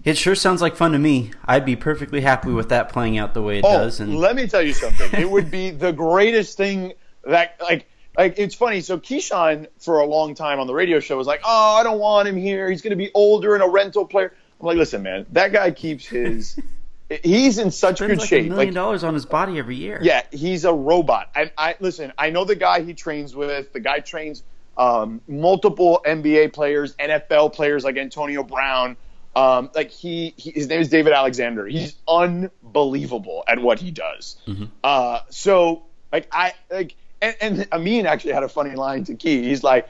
It 0.03 0.17
sure 0.17 0.35
sounds 0.35 0.63
like 0.63 0.77
fun 0.77 0.93
to 0.93 0.99
me. 0.99 1.31
I'd 1.45 1.67
be 1.67 1.77
perfectly 1.77 2.23
happy 2.23 2.51
with 2.51 2.71
that 2.71 2.89
playing 2.89 3.19
out 3.19 3.35
the 3.35 3.43
way 3.43 3.59
it 3.59 3.65
oh, 3.67 3.79
does. 3.79 4.01
And 4.01 4.17
let 4.17 4.35
me 4.35 4.47
tell 4.47 4.63
you 4.63 4.73
something. 4.73 5.21
it 5.21 5.31
would 5.31 5.51
be 5.51 5.71
the 5.87 5.93
greatest 5.93 6.57
thing 6.57 6.95
that 7.25 7.57
like 7.61 7.87
like 8.17 8.39
it's 8.39 8.55
funny. 8.55 8.81
So 8.81 8.99
Keyshawn 8.99 9.67
for 9.79 10.01
a 10.01 10.07
long 10.07 10.35
time 10.35 10.59
on 10.59 10.67
the 10.67 10.75
radio 10.75 11.01
show 11.01 11.17
was 11.17 11.27
like, 11.27 11.41
"Oh, 11.45 11.77
I 11.77 11.83
don't 11.83 11.99
want 11.99 12.29
him 12.29 12.37
here. 12.37 12.71
He's 12.71 12.83
going 12.83 12.93
to 12.93 12.97
be 12.97 13.11
older 13.15 13.55
and 13.55 13.63
a 13.63 13.69
rental 13.69 14.07
player." 14.07 14.33
I'm 14.61 14.67
like, 14.67 14.77
"Listen, 14.77 15.03
man, 15.03 15.27
that 15.33 15.53
guy 15.53 15.71
keeps 15.71 16.07
his 16.07 16.59
he's 17.23 17.59
in 17.59 17.71
such 17.71 17.99
Spends 17.99 18.11
good 18.11 18.19
like 18.21 18.29
shape. 18.29 18.47
a 18.47 18.49
million 18.49 18.69
Like, 18.69 18.75
dollars 18.75 19.05
on 19.05 19.15
his 19.15 19.27
body 19.27 19.59
every 19.59 19.77
year. 19.77 19.99
yeah, 20.03 20.23
he's 20.33 20.65
a 20.65 20.73
robot. 20.73 21.31
And 21.35 21.51
I 21.59 21.77
listen. 21.81 22.13
I 22.17 22.31
know 22.31 22.45
the 22.45 22.57
guy 22.57 22.83
he 22.83 22.95
trains 22.95 23.35
with. 23.35 23.73
The 23.73 23.81
guy 23.81 23.99
trains 23.99 24.43
um, 24.81 25.21
multiple 25.29 26.01
NBA 26.07 26.55
players, 26.55 26.97
NFL 26.97 27.53
players 27.53 27.85
like 27.85 27.99
Antonio 27.99 28.43
Brown. 28.43 28.97
Um, 29.37 29.71
like 29.75 29.91
he, 29.91 30.35
he, 30.37 30.51
his 30.51 30.69
name 30.69 30.81
is 30.81 30.89
David 30.89 31.13
Alexander. 31.13 31.67
He's 31.67 31.95
unbelievable 32.09 33.45
at 33.47 33.61
what 33.61 33.79
he 33.79 33.91
does. 33.91 34.37
Uh, 34.83 35.21
so 35.29 35.83
like 36.11 36.27
I 36.33 36.55
like, 36.71 36.97
and, 37.21 37.37
and 37.41 37.69
Amin 37.73 38.07
actually 38.07 38.33
had 38.33 38.43
a 38.43 38.49
funny 38.49 38.75
line 38.75 39.05
to 39.05 39.15
Key. 39.15 39.43
He's 39.43 39.63
like, 39.63 39.87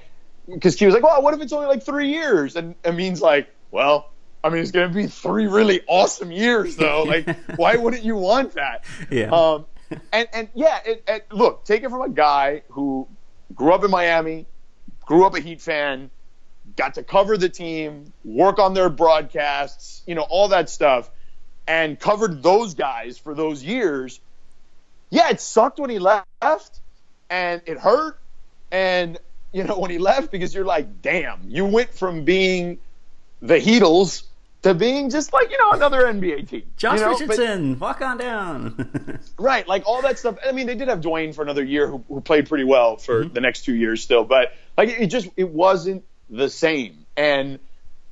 because 0.52 0.74
Key 0.74 0.86
was 0.86 0.94
like, 0.94 1.04
well, 1.04 1.22
what 1.22 1.32
if 1.34 1.40
it's 1.40 1.52
only 1.52 1.68
like 1.68 1.84
three 1.84 2.08
years? 2.08 2.56
And 2.56 2.74
Amin's 2.84 3.22
like, 3.22 3.48
well. 3.70 4.10
I 4.42 4.48
mean, 4.48 4.62
it's 4.62 4.70
going 4.70 4.88
to 4.88 4.94
be 4.94 5.06
three 5.06 5.48
really 5.48 5.82
awesome 5.86 6.32
years, 6.32 6.74
though. 6.74 7.02
Like, 7.02 7.28
why 7.56 7.76
wouldn't 7.76 8.04
you 8.04 8.16
want 8.16 8.54
that? 8.54 8.86
Yeah. 9.10 9.26
Um, 9.26 9.66
and 10.14 10.28
and 10.32 10.48
yeah, 10.54 10.78
it, 10.86 11.04
it, 11.06 11.26
look, 11.30 11.66
take 11.66 11.82
it 11.82 11.90
from 11.90 12.00
a 12.00 12.08
guy 12.08 12.62
who 12.70 13.06
grew 13.54 13.74
up 13.74 13.84
in 13.84 13.90
Miami, 13.90 14.46
grew 15.10 15.26
up 15.26 15.34
a 15.34 15.40
Heat 15.40 15.60
fan, 15.60 16.08
got 16.76 16.94
to 16.94 17.02
cover 17.02 17.36
the 17.36 17.48
team, 17.48 18.12
work 18.24 18.60
on 18.60 18.74
their 18.74 18.88
broadcasts, 18.88 20.04
you 20.06 20.14
know, 20.14 20.22
all 20.22 20.46
that 20.46 20.70
stuff, 20.70 21.10
and 21.66 21.98
covered 21.98 22.44
those 22.44 22.74
guys 22.74 23.18
for 23.18 23.34
those 23.34 23.60
years. 23.60 24.20
Yeah, 25.10 25.28
it 25.30 25.40
sucked 25.40 25.80
when 25.80 25.90
he 25.90 25.98
left, 25.98 26.78
and 27.28 27.60
it 27.66 27.76
hurt, 27.76 28.20
and 28.70 29.18
you 29.52 29.64
know 29.64 29.78
when 29.80 29.90
he 29.90 29.98
left 29.98 30.30
because 30.30 30.54
you're 30.54 30.64
like, 30.64 31.02
damn, 31.02 31.40
you 31.48 31.64
went 31.64 31.92
from 31.92 32.22
being 32.22 32.78
the 33.42 33.58
Heatles 33.58 34.22
to 34.62 34.74
being 34.74 35.10
just 35.10 35.32
like 35.32 35.50
you 35.50 35.58
know 35.58 35.70
another 35.72 36.02
NBA 36.04 36.48
team. 36.48 36.62
Josh 36.76 36.98
you 36.98 37.04
know? 37.06 37.12
But- 37.12 37.20
Richardson, 37.20 37.78
walk 37.78 38.00
on 38.00 38.18
down. 38.18 39.20
Right, 39.38 39.66
like 39.66 39.84
all 39.86 40.02
that 40.02 40.18
stuff. 40.18 40.36
I 40.46 40.52
mean, 40.52 40.66
they 40.66 40.74
did 40.74 40.88
have 40.88 41.00
Dwayne 41.00 41.34
for 41.34 41.42
another 41.42 41.64
year, 41.64 41.86
who, 41.86 42.04
who 42.08 42.20
played 42.20 42.46
pretty 42.46 42.64
well 42.64 42.98
for 42.98 43.24
mm-hmm. 43.24 43.32
the 43.32 43.40
next 43.40 43.64
two 43.64 43.74
years 43.74 44.02
still, 44.02 44.22
but 44.22 44.52
like 44.76 44.90
it 44.90 45.06
just 45.06 45.28
it 45.36 45.48
wasn't 45.48 46.04
the 46.28 46.50
same. 46.50 47.06
And 47.16 47.58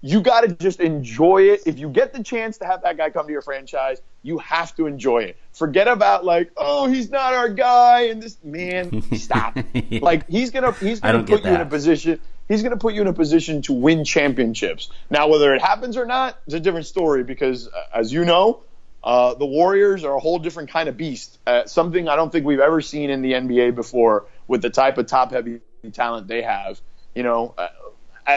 you 0.01 0.21
got 0.21 0.43
to 0.43 0.49
just 0.49 0.81
enjoy 0.81 1.43
it. 1.43 1.63
If 1.67 1.79
you 1.79 1.89
get 1.91 2.13
the 2.13 2.23
chance 2.23 2.59
to 2.59 2.67
have 2.67 2.83
that 2.83 2.97
guy 2.97 3.11
come 3.11 3.27
to 3.27 3.33
your 3.33 3.43
franchise, 3.43 4.01
you 4.29 4.39
have 4.39 4.77
to 4.77 4.87
enjoy 4.87 5.23
it. 5.23 5.39
Forget 5.53 5.89
about 5.89 6.25
like, 6.25 6.51
oh, 6.57 6.87
he's 6.87 7.11
not 7.11 7.33
our 7.33 7.49
guy, 7.49 8.03
and 8.03 8.23
this 8.23 8.37
man, 8.45 9.03
stop. 9.17 9.57
Like 9.91 10.29
he's 10.29 10.51
gonna 10.51 10.73
he's 10.73 11.01
gonna 11.01 11.25
put 11.25 11.45
you 11.45 11.51
in 11.51 11.61
a 11.61 11.67
position. 11.67 12.21
He's 12.47 12.63
gonna 12.63 12.77
put 12.77 12.95
you 12.95 13.01
in 13.01 13.07
a 13.07 13.13
position 13.13 13.63
to 13.63 13.73
win 13.73 14.05
championships. 14.05 14.91
Now, 15.09 15.29
whether 15.29 15.55
it 15.55 15.63
happens 15.63 15.97
or 15.97 16.05
not, 16.05 16.39
it's 16.47 16.55
a 16.55 16.61
different 16.61 16.87
story 16.87 17.25
because, 17.25 17.69
uh, 17.69 17.73
as 17.95 18.13
you 18.13 18.25
know, 18.25 18.63
uh, 19.03 19.35
the 19.35 19.47
Warriors 19.47 20.05
are 20.05 20.15
a 20.15 20.21
whole 20.21 20.39
different 20.39 20.71
kind 20.71 20.89
of 20.89 20.97
beast. 20.97 21.39
Uh, 21.47 21.65
something 21.67 22.09
I 22.09 22.17
don't 22.17 22.31
think 22.31 22.45
we've 22.45 22.61
ever 22.61 22.81
seen 22.81 23.11
in 23.11 23.23
the 23.23 23.33
NBA 23.33 23.75
before 23.75 24.27
with 24.47 24.61
the 24.61 24.71
type 24.71 24.99
of 24.99 25.07
top 25.07 25.33
heavy 25.33 25.61
talent 25.93 26.29
they 26.29 26.43
have. 26.43 26.81
You 27.15 27.23
know, 27.23 27.55
uh, 27.57 27.69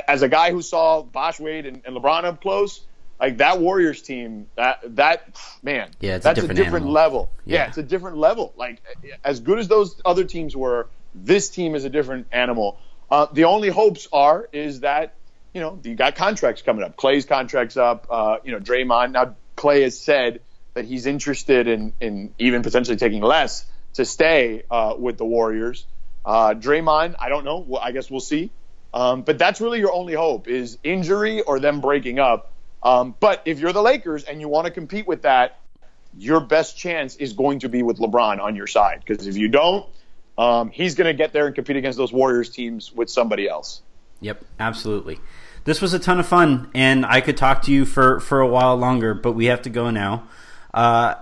as 0.08 0.22
a 0.22 0.30
guy 0.30 0.52
who 0.52 0.62
saw 0.62 1.02
Bosh 1.02 1.40
Wade 1.40 1.66
and, 1.66 1.82
and 1.86 1.96
LeBron 1.96 2.24
up 2.24 2.42
close, 2.42 2.82
like 3.22 3.38
that 3.38 3.60
Warriors 3.60 4.02
team, 4.02 4.48
that 4.56 4.80
that 4.96 5.40
man, 5.62 5.92
Yeah, 6.00 6.16
it's 6.16 6.26
a 6.26 6.34
different 6.34 6.60
a 6.60 6.64
different 6.64 6.88
level. 6.88 7.30
Yeah. 7.46 7.58
Yeah. 7.58 7.68
it's 7.68 7.78
a 7.78 7.84
different 7.84 8.18
level. 8.18 8.52
Like 8.58 8.82
as 9.24 9.40
good 9.40 9.60
as 9.60 9.68
those 9.68 10.02
other 10.04 10.24
teams 10.24 10.56
were, 10.56 10.88
this 11.14 11.50
team 11.50 11.76
is 11.76 11.86
a 11.86 11.90
different 11.90 12.28
animal. 12.32 12.80
Uh, 13.10 13.28
the 13.32 13.44
only 13.44 13.70
hopes 13.70 14.08
are 14.12 14.50
is 14.52 14.80
that 14.80 15.14
you 15.54 15.62
know 15.62 15.80
you 15.84 15.94
got 15.96 16.16
contracts 16.16 16.64
coming 16.64 16.84
up. 16.84 16.98
Clay's 16.98 17.26
contracts 17.26 17.78
up. 17.78 18.08
Uh, 18.10 18.38
you 18.44 18.52
know 18.52 18.60
Draymond 18.60 19.12
now. 19.12 19.36
Clay 19.56 19.84
has 19.84 20.00
said 20.00 20.42
that 20.74 20.86
he's 20.86 21.06
interested 21.06 21.68
in 21.68 21.94
in 22.02 22.34
even 22.40 22.64
potentially 22.64 22.98
taking 22.98 23.22
less 23.22 23.66
to 23.94 24.06
stay 24.06 24.64
uh, 24.72 24.96
with 24.98 25.18
the 25.18 25.26
Warriors. 25.26 25.86
Uh, 26.26 26.54
Draymond, 26.54 27.16
I 27.20 27.30
don't 27.30 27.44
know. 27.44 27.60
Well, 27.60 27.82
I 27.82 27.92
guess 27.92 28.10
we'll 28.10 28.20
see. 28.20 28.52
Um, 28.94 29.22
but 29.22 29.38
that's 29.38 29.62
really 29.62 29.80
your 29.80 29.94
only 29.94 30.14
hope 30.14 30.48
is 30.48 30.78
injury 30.84 31.42
or 31.42 31.60
them 31.60 31.82
breaking 31.82 32.20
up. 32.20 32.52
Um, 32.84 33.16
but 33.20 33.42
if 33.46 33.60
you're 33.60 33.74
the 33.74 33.82
Lakers 33.82 34.24
and 34.24 34.42
you 34.42 34.48
want 34.48 34.66
to 34.66 34.72
compete 34.72 35.08
with 35.08 35.24
that, 35.24 35.60
your 36.18 36.40
best 36.40 36.78
chance 36.78 37.16
is 37.16 37.34
going 37.34 37.60
to 37.60 37.70
be 37.70 37.84
with 37.84 38.00
LeBron 38.00 38.40
on 38.42 38.56
your 38.56 38.68
side. 38.68 39.04
Because 39.06 39.28
if 39.28 39.38
you 39.38 39.48
don't, 39.48 39.86
um, 40.38 40.72
he's 40.72 40.96
going 40.96 41.08
to 41.08 41.14
get 41.14 41.34
there 41.34 41.46
and 41.46 41.56
compete 41.56 41.78
against 41.78 41.98
those 41.98 42.12
Warriors 42.12 42.50
teams 42.50 42.92
with 42.92 43.10
somebody 43.10 43.48
else. 43.48 43.82
Yep, 44.22 44.44
absolutely. 44.60 45.20
This 45.64 45.82
was 45.82 45.94
a 45.94 46.00
ton 46.00 46.20
of 46.20 46.28
fun, 46.28 46.70
and 46.74 47.06
I 47.06 47.22
could 47.22 47.38
talk 47.38 47.62
to 47.64 47.72
you 47.72 47.86
for, 47.86 48.20
for 48.20 48.40
a 48.40 48.48
while 48.48 48.76
longer, 48.76 49.14
but 49.14 49.34
we 49.34 49.46
have 49.46 49.62
to 49.64 49.70
go 49.70 49.92
now. 49.92 50.28
Uh, 50.74 51.16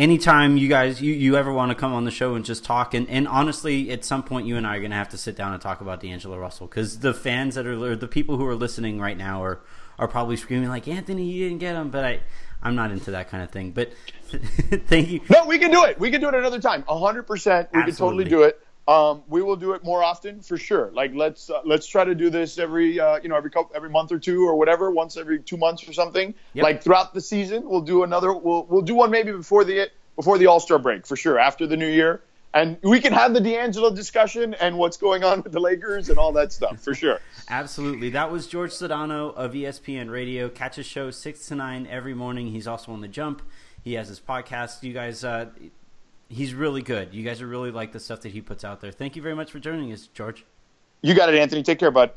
anytime 0.00 0.56
you 0.56 0.66
guys 0.66 1.00
you, 1.00 1.12
you 1.12 1.36
ever 1.36 1.52
want 1.52 1.70
to 1.70 1.74
come 1.74 1.92
on 1.92 2.04
the 2.04 2.10
show 2.10 2.34
and 2.34 2.44
just 2.44 2.64
talk, 2.64 2.94
and, 2.94 3.08
and 3.10 3.28
honestly, 3.28 3.90
at 3.90 4.04
some 4.04 4.22
point, 4.22 4.46
you 4.46 4.56
and 4.56 4.66
I 4.66 4.76
are 4.76 4.80
going 4.80 4.90
to 4.90 4.96
have 4.96 5.10
to 5.10 5.18
sit 5.18 5.36
down 5.36 5.52
and 5.52 5.60
talk 5.60 5.80
about 5.82 6.00
D'Angelo 6.00 6.38
Russell 6.38 6.66
because 6.66 7.00
the 7.00 7.12
fans 7.12 7.54
that 7.54 7.66
are 7.66 7.80
or 7.80 7.94
the 7.94 8.08
people 8.08 8.36
who 8.36 8.46
are 8.46 8.56
listening 8.56 8.98
right 8.98 9.16
now 9.16 9.44
are 9.44 9.60
are 9.98 10.08
probably 10.08 10.36
screaming 10.36 10.70
like 10.70 10.88
Anthony, 10.88 11.30
you 11.30 11.48
didn't 11.48 11.60
get 11.60 11.76
him, 11.76 11.90
but 11.90 12.04
I 12.04 12.20
I'm 12.62 12.74
not 12.74 12.90
into 12.90 13.12
that 13.12 13.28
kind 13.28 13.42
of 13.42 13.50
thing. 13.50 13.72
But 13.72 13.92
thank 14.86 15.10
you. 15.10 15.20
No, 15.30 15.46
we 15.46 15.58
can 15.58 15.70
do 15.70 15.84
it. 15.84 16.00
We 16.00 16.10
can 16.10 16.20
do 16.20 16.28
it 16.28 16.34
another 16.34 16.60
time. 16.60 16.82
hundred 16.88 17.24
percent. 17.24 17.68
We 17.74 17.84
can 17.84 17.94
totally 17.94 18.24
do 18.24 18.42
it. 18.42 18.60
Um, 18.90 19.22
we 19.28 19.40
will 19.40 19.54
do 19.54 19.74
it 19.74 19.84
more 19.84 20.02
often 20.02 20.40
for 20.40 20.56
sure. 20.56 20.90
Like 20.92 21.12
let's 21.14 21.48
uh, 21.48 21.60
let's 21.64 21.86
try 21.86 22.04
to 22.04 22.12
do 22.12 22.28
this 22.28 22.58
every 22.58 22.98
uh, 22.98 23.20
you 23.22 23.28
know 23.28 23.36
every 23.36 23.50
couple, 23.50 23.70
every 23.76 23.88
month 23.88 24.10
or 24.10 24.18
two 24.18 24.44
or 24.44 24.56
whatever, 24.56 24.90
once 24.90 25.16
every 25.16 25.38
two 25.38 25.56
months 25.56 25.88
or 25.88 25.92
something. 25.92 26.34
Yep. 26.54 26.62
Like 26.64 26.82
throughout 26.82 27.14
the 27.14 27.20
season, 27.20 27.68
we'll 27.68 27.82
do 27.82 28.02
another. 28.02 28.34
We'll 28.34 28.64
we'll 28.64 28.82
do 28.82 28.96
one 28.96 29.12
maybe 29.12 29.30
before 29.30 29.62
the 29.62 29.92
before 30.16 30.38
the 30.38 30.46
All 30.46 30.58
Star 30.58 30.80
break 30.80 31.06
for 31.06 31.14
sure 31.14 31.38
after 31.38 31.68
the 31.68 31.76
new 31.76 31.86
year, 31.86 32.20
and 32.52 32.78
we 32.82 32.98
can 32.98 33.12
have 33.12 33.32
the 33.32 33.40
D'Angelo 33.40 33.94
discussion 33.94 34.54
and 34.54 34.76
what's 34.76 34.96
going 34.96 35.22
on 35.22 35.42
with 35.42 35.52
the 35.52 35.60
Lakers 35.60 36.08
and 36.08 36.18
all 36.18 36.32
that 36.32 36.52
stuff 36.52 36.80
for 36.80 36.92
sure. 36.92 37.20
Absolutely. 37.48 38.10
That 38.10 38.32
was 38.32 38.50
Jorge 38.50 38.72
Sedano 38.72 39.32
of 39.36 39.52
ESPN 39.52 40.10
Radio. 40.10 40.48
Catch 40.48 40.76
his 40.76 40.86
show 40.86 41.12
6 41.12 41.46
to 41.46 41.54
9 41.54 41.86
every 41.88 42.14
morning. 42.14 42.48
He's 42.48 42.66
also 42.66 42.90
on 42.90 43.02
The 43.02 43.08
Jump. 43.08 43.42
He 43.84 43.94
has 43.94 44.08
his 44.08 44.18
podcast. 44.18 44.82
You 44.82 44.92
guys, 44.92 45.22
uh, 45.22 45.46
he's 46.30 46.54
really 46.54 46.80
good. 46.80 47.12
You 47.12 47.22
guys 47.22 47.42
are 47.42 47.46
really 47.46 47.70
like 47.70 47.92
the 47.92 48.00
stuff 48.00 48.22
that 48.22 48.30
he 48.30 48.40
puts 48.40 48.64
out 48.64 48.80
there. 48.80 48.92
Thank 48.92 49.16
you 49.16 49.22
very 49.22 49.34
much 49.34 49.50
for 49.50 49.58
joining 49.58 49.92
us, 49.92 50.08
Jorge. 50.16 50.42
You 51.02 51.14
got 51.14 51.28
it, 51.28 51.38
Anthony. 51.38 51.62
Take 51.62 51.78
care, 51.78 51.90
bud. 51.90 52.12